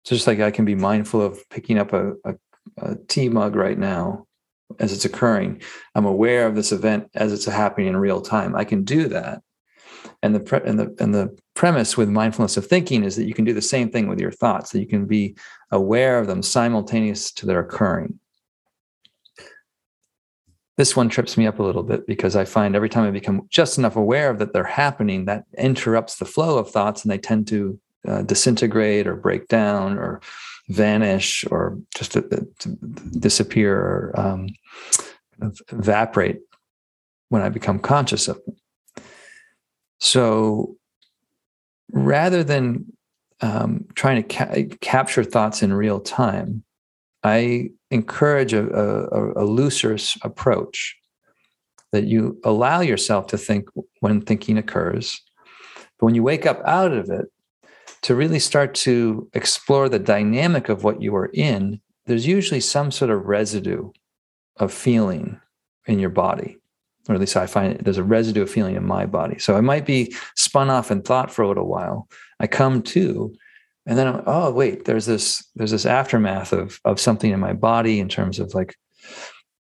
So 0.05 0.15
just 0.15 0.27
like 0.27 0.41
I 0.41 0.51
can 0.51 0.65
be 0.65 0.75
mindful 0.75 1.21
of 1.21 1.49
picking 1.51 1.79
up 1.79 1.93
a, 1.93 2.13
a, 2.25 2.35
a 2.79 2.97
tea 3.09 3.29
mug 3.29 3.57
right 3.57 3.79
now 3.79 4.27
as 4.79 4.93
it's 4.93 5.05
occurring. 5.05 5.61
I'm 5.95 6.07
aware 6.07 6.47
of 6.47 6.55
this 6.55 6.73
event 6.73 7.11
as 7.15 7.33
it's 7.33 7.45
happening 7.45 7.89
in 7.89 7.97
real 7.97 8.23
time. 8.23 8.57
I 8.57 8.65
can 8.65 8.85
do 8.85 9.09
that 9.09 9.43
And 10.23 10.35
the, 10.35 10.41
pre- 10.41 10.61
and, 10.65 10.79
the, 10.79 10.95
and 11.01 11.15
the 11.15 11.37
premise 11.55 11.97
with 11.97 12.09
mindfulness 12.11 12.57
of 12.57 12.67
thinking 12.67 13.05
is 13.05 13.17
that 13.17 13.25
you 13.25 13.33
can 13.33 13.45
do 13.45 13.55
the 13.55 13.63
same 13.63 13.91
thing 13.91 14.07
with 14.07 14.21
your 14.21 14.31
thoughts, 14.31 14.71
that 14.71 14.81
you 14.81 14.87
can 14.87 15.07
be 15.07 15.35
aware 15.71 16.19
of 16.19 16.27
them 16.27 16.43
simultaneous 16.43 17.33
to 17.33 17.47
their 17.47 17.61
occurring. 17.61 18.19
This 20.77 20.97
one 20.97 21.09
trips 21.09 21.37
me 21.37 21.47
up 21.47 21.59
a 21.59 21.63
little 21.63 21.83
bit 21.83 22.07
because 22.07 22.37
I 22.37 22.45
find 22.45 22.75
every 22.75 22.89
time 22.89 23.05
I 23.05 23.11
become 23.11 23.47
just 23.51 23.77
enough 23.77 23.97
aware 23.97 24.31
of 24.31 24.39
that 24.39 24.53
they're 24.53 24.65
happening, 24.65 25.27
that 25.27 25.45
interrupts 25.59 26.17
the 26.17 26.25
flow 26.25 26.59
of 26.59 26.71
thoughts 26.71 27.03
and 27.03 27.11
they 27.11 27.19
tend 27.19 27.49
to 27.49 27.79
uh, 28.09 28.23
disintegrate 28.23 29.07
or 29.07 29.15
break 29.15 29.49
down 29.49 29.99
or 29.99 30.21
vanish 30.69 31.45
or 31.51 31.79
just 31.95 32.13
to, 32.13 32.23
to 32.61 32.69
disappear 33.19 33.77
or 33.77 34.13
um, 34.19 34.49
evaporate 35.71 36.41
when 37.29 37.43
I 37.43 37.49
become 37.49 37.79
conscious 37.79 38.29
of 38.29 38.43
them. 38.45 38.57
So 40.01 40.77
rather 41.93 42.43
than 42.43 42.93
um, 43.41 43.87
trying 43.95 44.23
to 44.23 44.29
ca- 44.35 44.77
capture 44.81 45.25
thoughts 45.25 45.63
in 45.63 45.73
real 45.73 46.01
time, 46.01 46.65
I 47.23 47.71
encourage 47.91 48.53
a, 48.53 48.67
a, 48.67 49.43
a 49.43 49.45
looser 49.45 49.97
approach 50.23 50.97
that 51.93 52.05
you 52.05 52.41
allow 52.45 52.81
yourself 52.81 53.27
to 53.29 53.39
think 53.39 53.69
when 54.01 54.21
thinking 54.21 54.57
occurs. 54.57 55.21
But 55.99 56.07
when 56.07 56.15
you 56.15 56.23
wake 56.23 56.47
up 56.47 56.63
out 56.65 56.93
of 56.93 57.11
it, 57.11 57.27
to 58.03 58.15
really 58.15 58.39
start 58.39 58.75
to 58.75 59.29
explore 59.35 59.89
the 59.89 59.99
dynamic 59.99 60.69
of 60.69 60.85
what 60.85 61.03
you 61.03 61.15
are 61.15 61.31
in, 61.35 61.81
there's 62.07 62.27
usually 62.27 62.61
some 62.61 62.91
sort 62.91 63.11
of 63.11 63.27
residue 63.27 63.91
of 64.57 64.73
feeling 64.73 65.39
in 65.87 65.99
your 65.99 66.11
body. 66.11 66.60
Or 67.11 67.15
at 67.15 67.21
least 67.21 67.37
I 67.37 67.47
find 67.47 67.73
it, 67.73 67.85
there's 67.85 67.99
a 67.99 68.05
residue 68.05 68.43
of 68.43 68.51
feeling 68.51 68.77
in 68.77 68.87
my 68.87 69.05
body. 69.05 69.39
So 69.41 69.57
I 69.57 69.61
might 69.61 69.85
be 69.85 70.15
spun 70.37 70.71
off 70.71 70.93
in 70.93 71.03
thought 71.03 71.31
for 71.33 71.43
a 71.43 71.49
little 71.49 71.67
while. 71.67 72.09
I 72.39 72.47
come 72.47 72.83
to, 72.83 73.35
and 73.85 73.99
then 73.99 74.07
I'm, 74.07 74.23
oh 74.27 74.53
wait, 74.53 74.85
there's 74.85 75.07
this 75.07 75.45
there's 75.57 75.73
this 75.73 75.87
aftermath 75.87 76.53
of 76.53 76.81
of 76.85 77.01
something 77.01 77.33
in 77.33 77.41
my 77.41 77.53
body 77.53 77.99
in 77.99 78.09
terms 78.09 78.39
of 78.39 78.55
like 78.55 78.77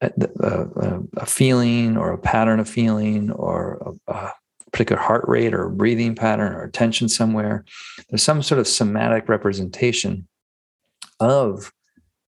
a, 0.00 0.10
a, 0.40 1.00
a 1.18 1.26
feeling 1.26 1.96
or 1.96 2.12
a 2.12 2.18
pattern 2.18 2.58
of 2.58 2.68
feeling 2.68 3.30
or 3.30 3.96
a, 4.08 4.12
a 4.12 4.32
particular 4.72 5.00
heart 5.00 5.24
rate 5.28 5.54
or 5.54 5.68
breathing 5.68 6.14
pattern 6.16 6.52
or 6.52 6.68
tension 6.68 7.08
somewhere. 7.08 7.64
There's 8.08 8.22
some 8.22 8.42
sort 8.42 8.58
of 8.58 8.66
somatic 8.66 9.28
representation 9.28 10.26
of 11.20 11.72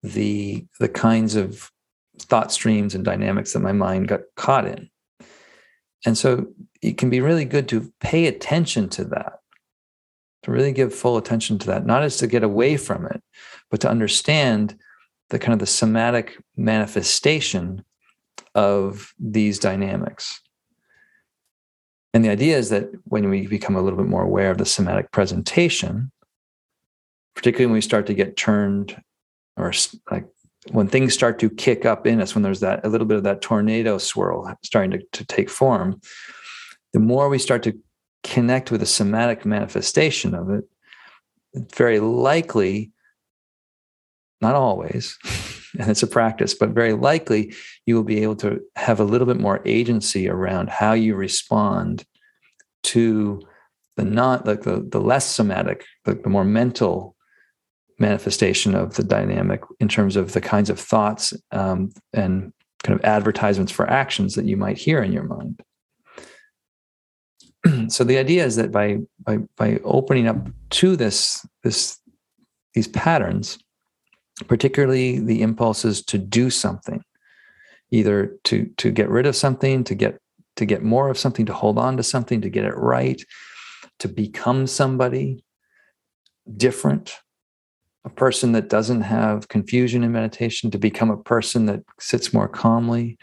the 0.03 0.67
the 0.79 0.89
kinds 0.89 1.35
of 1.35 1.71
thought 2.19 2.53
streams 2.53 2.95
and 2.95 3.05
dynamics 3.05 3.53
that 3.53 3.61
my 3.61 3.73
mind 3.73 4.09
got 4.09 4.21
caught 4.37 4.67
in. 4.67 4.91
And 6.07 6.17
so 6.17 6.47
it 6.83 6.99
can 6.99 7.11
be 7.11 7.21
really 7.21 7.45
good 7.45 7.69
to 7.69 7.93
pay 8.01 8.27
attention 8.27 8.89
to 8.91 9.05
that, 9.07 9.41
to 10.43 10.51
really 10.51 10.73
give 10.73 10.95
full 10.95 11.17
attention 11.17 11.59
to 11.59 11.67
that, 11.69 11.87
not 11.87 12.03
as 12.03 12.17
to 12.19 12.27
get 12.27 12.43
away 12.43 12.77
from 12.77 13.07
it, 13.07 13.23
but 13.71 13.81
to 13.81 13.91
understand 13.91 14.77
the 15.29 15.39
kind 15.39 15.53
of 15.53 15.59
the 15.59 15.67
somatic 15.67 16.39
manifestation 16.57 17.85
of 18.55 19.13
these 19.19 19.59
dynamics. 19.59 20.41
And 22.13 22.25
the 22.25 22.31
idea 22.31 22.59
is 22.59 22.71
that 22.71 22.91
when 23.05 23.29
we 23.29 23.47
become 23.47 23.77
a 23.77 23.83
little 23.83 23.99
bit 23.99 24.09
more 24.09 24.25
aware 24.25 24.51
of 24.51 24.59
the 24.59 24.67
somatic 24.67 25.13
presentation, 25.13 26.11
particularly 27.37 27.67
when 27.67 27.75
we 27.75 27.81
start 27.81 28.07
to 28.07 28.15
get 28.15 28.37
turned 28.37 29.01
or 29.57 29.73
like 30.11 30.27
when 30.71 30.87
things 30.87 31.15
start 31.15 31.39
to 31.41 31.51
kick 31.51 31.85
up 31.85 32.07
in 32.07 32.21
us, 32.21 32.35
when 32.35 32.43
there's 32.43 32.61
that 32.61 32.85
a 32.85 32.89
little 32.89 33.07
bit 33.07 33.17
of 33.17 33.25
that 33.25 33.43
tornado 33.43 33.99
swirl 33.99 34.55
starting 34.63 34.93
to, 34.93 35.05
to 35.13 35.25
take 35.25 35.51
form, 35.51 36.01
the 36.93 37.01
more 37.01 37.29
we 37.29 37.39
start 37.39 37.63
to 37.65 37.79
connect 38.23 38.71
with 38.71 38.81
the 38.81 38.87
somatic 38.87 39.45
manifestation 39.45 40.35
of 40.35 40.51
it, 40.51 40.65
very 41.75 41.99
likely, 41.99 42.93
not 44.41 44.55
always, 44.55 45.19
and 45.79 45.91
it's 45.91 46.03
a 46.03 46.07
practice, 46.07 46.55
but 46.55 46.71
very 46.71 46.93
likely 46.93 47.53
you 47.87 47.95
will 47.97 48.05
be 48.05 48.23
able 48.23 48.37
to 48.37 48.61
have 48.77 49.01
a 49.01 49.05
little 49.05 49.27
bit 49.27 49.41
more 49.41 49.61
agency 49.65 50.29
around 50.29 50.69
how 50.69 50.93
you 50.93 51.15
respond 51.15 52.05
to 52.83 53.43
the 53.97 54.05
not 54.05 54.47
like 54.47 54.63
the, 54.63 54.87
the 54.89 55.01
less 55.01 55.27
somatic, 55.27 55.85
the, 56.05 56.15
the 56.15 56.29
more 56.29 56.45
mental 56.45 57.17
manifestation 58.01 58.75
of 58.75 58.95
the 58.95 59.05
dynamic 59.05 59.61
in 59.79 59.89
terms 59.89 60.17
of 60.17 60.33
the 60.33 60.41
kinds 60.41 60.71
of 60.71 60.81
thoughts 60.81 61.33
um, 61.53 61.91
and 62.13 62.53
kind 62.83 62.99
of 62.99 63.05
advertisements 63.05 63.71
for 63.71 63.89
actions 63.89 64.35
that 64.35 64.47
you 64.47 64.57
might 64.57 64.79
hear 64.79 65.03
in 65.03 65.13
your 65.13 65.25
mind. 65.25 65.63
so 67.89 68.05
the 68.05 68.19
idea 68.19 68.45
is 68.45 68.57
that 68.57 68.73
by 68.73 68.99
by 69.21 69.39
by 69.57 69.79
opening 69.85 70.27
up 70.27 70.49
to 70.71 70.97
this 70.97 71.47
this 71.63 71.99
these 72.75 72.89
patterns, 72.89 73.59
particularly 74.49 75.19
the 75.19 75.43
impulses 75.43 76.03
to 76.03 76.19
do 76.19 76.49
something 76.49 77.03
either 77.91 78.37
to 78.45 78.67
to 78.77 78.91
get 78.91 79.09
rid 79.09 79.27
of 79.27 79.37
something 79.37 79.85
to 79.85 79.95
get 79.95 80.19
to 80.57 80.65
get 80.65 80.83
more 80.83 81.09
of 81.09 81.19
something 81.19 81.47
to 81.47 81.53
hold 81.53 81.79
on 81.79 81.97
to 81.97 82.03
something 82.03 82.41
to 82.41 82.49
get 82.49 82.65
it 82.65 82.77
right 82.77 83.23
to 83.99 84.09
become 84.09 84.67
somebody 84.67 85.45
different 86.57 87.17
a 88.05 88.11
person 88.11 88.53
that 88.53 88.69
doesn't 88.69 89.03
have 89.03 89.49
confusion 89.49 90.03
in 90.03 90.13
meditation 90.13 90.71
to 90.71 90.79
become 90.79 91.11
a 91.11 91.23
person 91.23 91.67
that 91.67 91.81
sits 91.99 92.33
more 92.33 92.49
calmly 92.49 93.19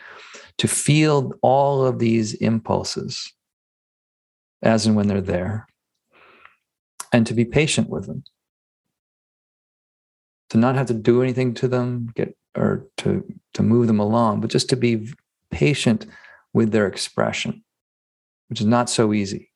to 0.57 0.67
feel 0.67 1.31
all 1.41 1.85
of 1.85 1.99
these 1.99 2.33
impulses 2.35 3.31
as 4.61 4.85
and 4.85 4.95
when 4.95 5.07
they're 5.07 5.21
there 5.21 5.67
and 7.11 7.25
to 7.27 7.33
be 7.33 7.45
patient 7.45 7.89
with 7.89 8.05
them 8.07 8.23
to 10.49 10.57
not 10.57 10.75
have 10.75 10.87
to 10.87 10.93
do 10.93 11.21
anything 11.21 11.53
to 11.55 11.67
them, 11.67 12.09
get 12.15 12.35
or 12.55 12.87
to 12.97 13.23
to 13.53 13.63
move 13.63 13.87
them 13.87 13.99
along, 13.99 14.41
but 14.41 14.49
just 14.49 14.69
to 14.69 14.75
be 14.75 15.11
patient 15.51 16.05
with 16.53 16.71
their 16.71 16.87
expression, 16.87 17.63
which 18.49 18.61
is 18.61 18.65
not 18.65 18.89
so 18.89 19.13
easy. 19.13 19.49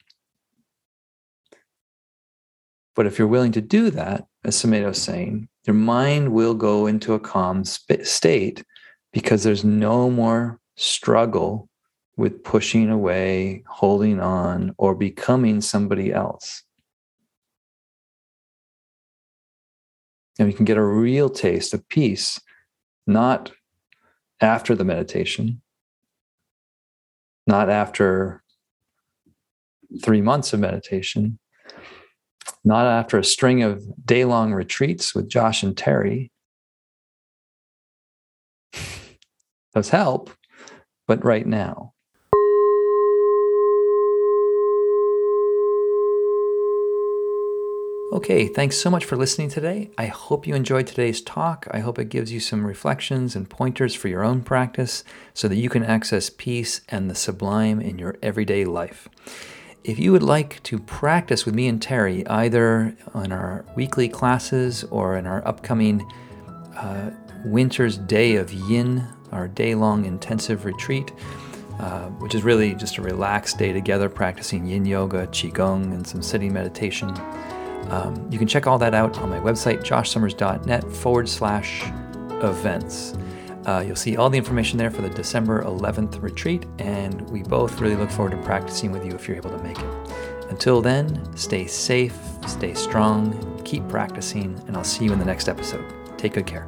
But 2.95 3.05
if 3.05 3.17
you're 3.17 3.27
willing 3.27 3.53
to 3.53 3.61
do 3.61 3.89
that, 3.91 4.25
as 4.43 4.55
Sumedho 4.55 4.91
is 4.91 5.01
saying, 5.01 5.47
your 5.65 5.75
mind 5.75 6.33
will 6.33 6.53
go 6.53 6.87
into 6.87 7.13
a 7.13 7.19
calm 7.19 7.63
sp- 7.63 8.03
state 8.03 8.63
because 9.13 9.43
there's 9.43 9.63
no 9.63 10.09
more 10.09 10.59
struggle 10.75 11.69
with 12.17 12.43
pushing 12.43 12.89
away, 12.89 13.63
holding 13.67 14.19
on, 14.19 14.73
or 14.77 14.95
becoming 14.95 15.61
somebody 15.61 16.11
else. 16.11 16.63
and 20.41 20.47
we 20.47 20.53
can 20.55 20.65
get 20.65 20.77
a 20.77 20.83
real 20.83 21.29
taste 21.29 21.71
of 21.71 21.87
peace, 21.87 22.41
not 23.05 23.51
after 24.39 24.75
the 24.75 24.83
meditation, 24.83 25.61
not 27.45 27.69
after 27.69 28.41
three 30.03 30.19
months 30.19 30.51
of 30.51 30.59
meditation, 30.59 31.37
not 32.63 32.85
after 32.85 33.17
a 33.17 33.23
string 33.23 33.63
of 33.63 33.83
day 34.05 34.25
long 34.25 34.53
retreats 34.53 35.15
with 35.15 35.29
Josh 35.29 35.63
and 35.63 35.75
Terry. 35.75 36.31
Does 39.73 39.89
help, 39.89 40.29
but 41.07 41.23
right 41.23 41.45
now. 41.45 41.93
Okay, 48.13 48.45
thanks 48.47 48.75
so 48.75 48.89
much 48.89 49.05
for 49.05 49.15
listening 49.15 49.47
today. 49.47 49.89
I 49.97 50.07
hope 50.07 50.45
you 50.45 50.53
enjoyed 50.53 50.85
today's 50.85 51.21
talk. 51.21 51.65
I 51.71 51.79
hope 51.79 51.97
it 51.97 52.09
gives 52.09 52.29
you 52.29 52.41
some 52.41 52.67
reflections 52.67 53.37
and 53.37 53.49
pointers 53.49 53.95
for 53.95 54.09
your 54.09 54.21
own 54.21 54.41
practice 54.41 55.05
so 55.33 55.47
that 55.47 55.55
you 55.55 55.69
can 55.69 55.85
access 55.85 56.29
peace 56.29 56.81
and 56.89 57.09
the 57.09 57.15
sublime 57.15 57.79
in 57.79 57.97
your 57.97 58.17
everyday 58.21 58.65
life. 58.65 59.07
If 59.83 59.97
you 59.97 60.11
would 60.11 60.21
like 60.21 60.61
to 60.63 60.77
practice 60.77 61.43
with 61.43 61.55
me 61.55 61.67
and 61.67 61.81
Terry, 61.81 62.25
either 62.27 62.95
on 63.15 63.31
our 63.31 63.65
weekly 63.75 64.07
classes 64.07 64.83
or 64.85 65.17
in 65.17 65.25
our 65.25 65.45
upcoming 65.47 66.07
uh, 66.75 67.09
Winter's 67.45 67.97
Day 67.97 68.35
of 68.35 68.53
Yin, 68.53 69.07
our 69.31 69.47
day 69.47 69.73
long 69.73 70.05
intensive 70.05 70.65
retreat, 70.65 71.11
uh, 71.79 72.09
which 72.19 72.35
is 72.35 72.43
really 72.43 72.75
just 72.75 72.99
a 72.99 73.01
relaxed 73.01 73.57
day 73.57 73.73
together 73.73 74.07
practicing 74.07 74.67
yin 74.67 74.85
yoga, 74.85 75.25
qigong, 75.27 75.91
and 75.93 76.05
some 76.05 76.21
sitting 76.21 76.53
meditation. 76.53 77.09
Um, 77.89 78.27
you 78.29 78.37
can 78.37 78.47
check 78.47 78.67
all 78.67 78.77
that 78.77 78.93
out 78.93 79.17
on 79.17 79.31
my 79.31 79.39
website, 79.39 79.81
joshsummers.net 79.81 80.83
forward 80.91 81.27
slash 81.27 81.81
events. 82.43 83.15
Uh, 83.65 83.83
you'll 83.85 83.95
see 83.95 84.17
all 84.17 84.29
the 84.29 84.37
information 84.37 84.77
there 84.77 84.89
for 84.89 85.01
the 85.01 85.09
December 85.09 85.63
11th 85.63 86.21
retreat, 86.21 86.65
and 86.79 87.21
we 87.29 87.43
both 87.43 87.79
really 87.79 87.95
look 87.95 88.09
forward 88.09 88.31
to 88.31 88.37
practicing 88.37 88.91
with 88.91 89.05
you 89.05 89.13
if 89.13 89.27
you're 89.27 89.37
able 89.37 89.51
to 89.51 89.63
make 89.63 89.77
it. 89.77 90.11
Until 90.49 90.81
then, 90.81 91.35
stay 91.37 91.65
safe, 91.65 92.17
stay 92.47 92.73
strong, 92.73 93.61
keep 93.63 93.87
practicing, 93.87 94.61
and 94.67 94.75
I'll 94.75 94.83
see 94.83 95.05
you 95.05 95.13
in 95.13 95.19
the 95.19 95.25
next 95.25 95.47
episode. 95.47 95.85
Take 96.17 96.33
good 96.33 96.45
care. 96.45 96.67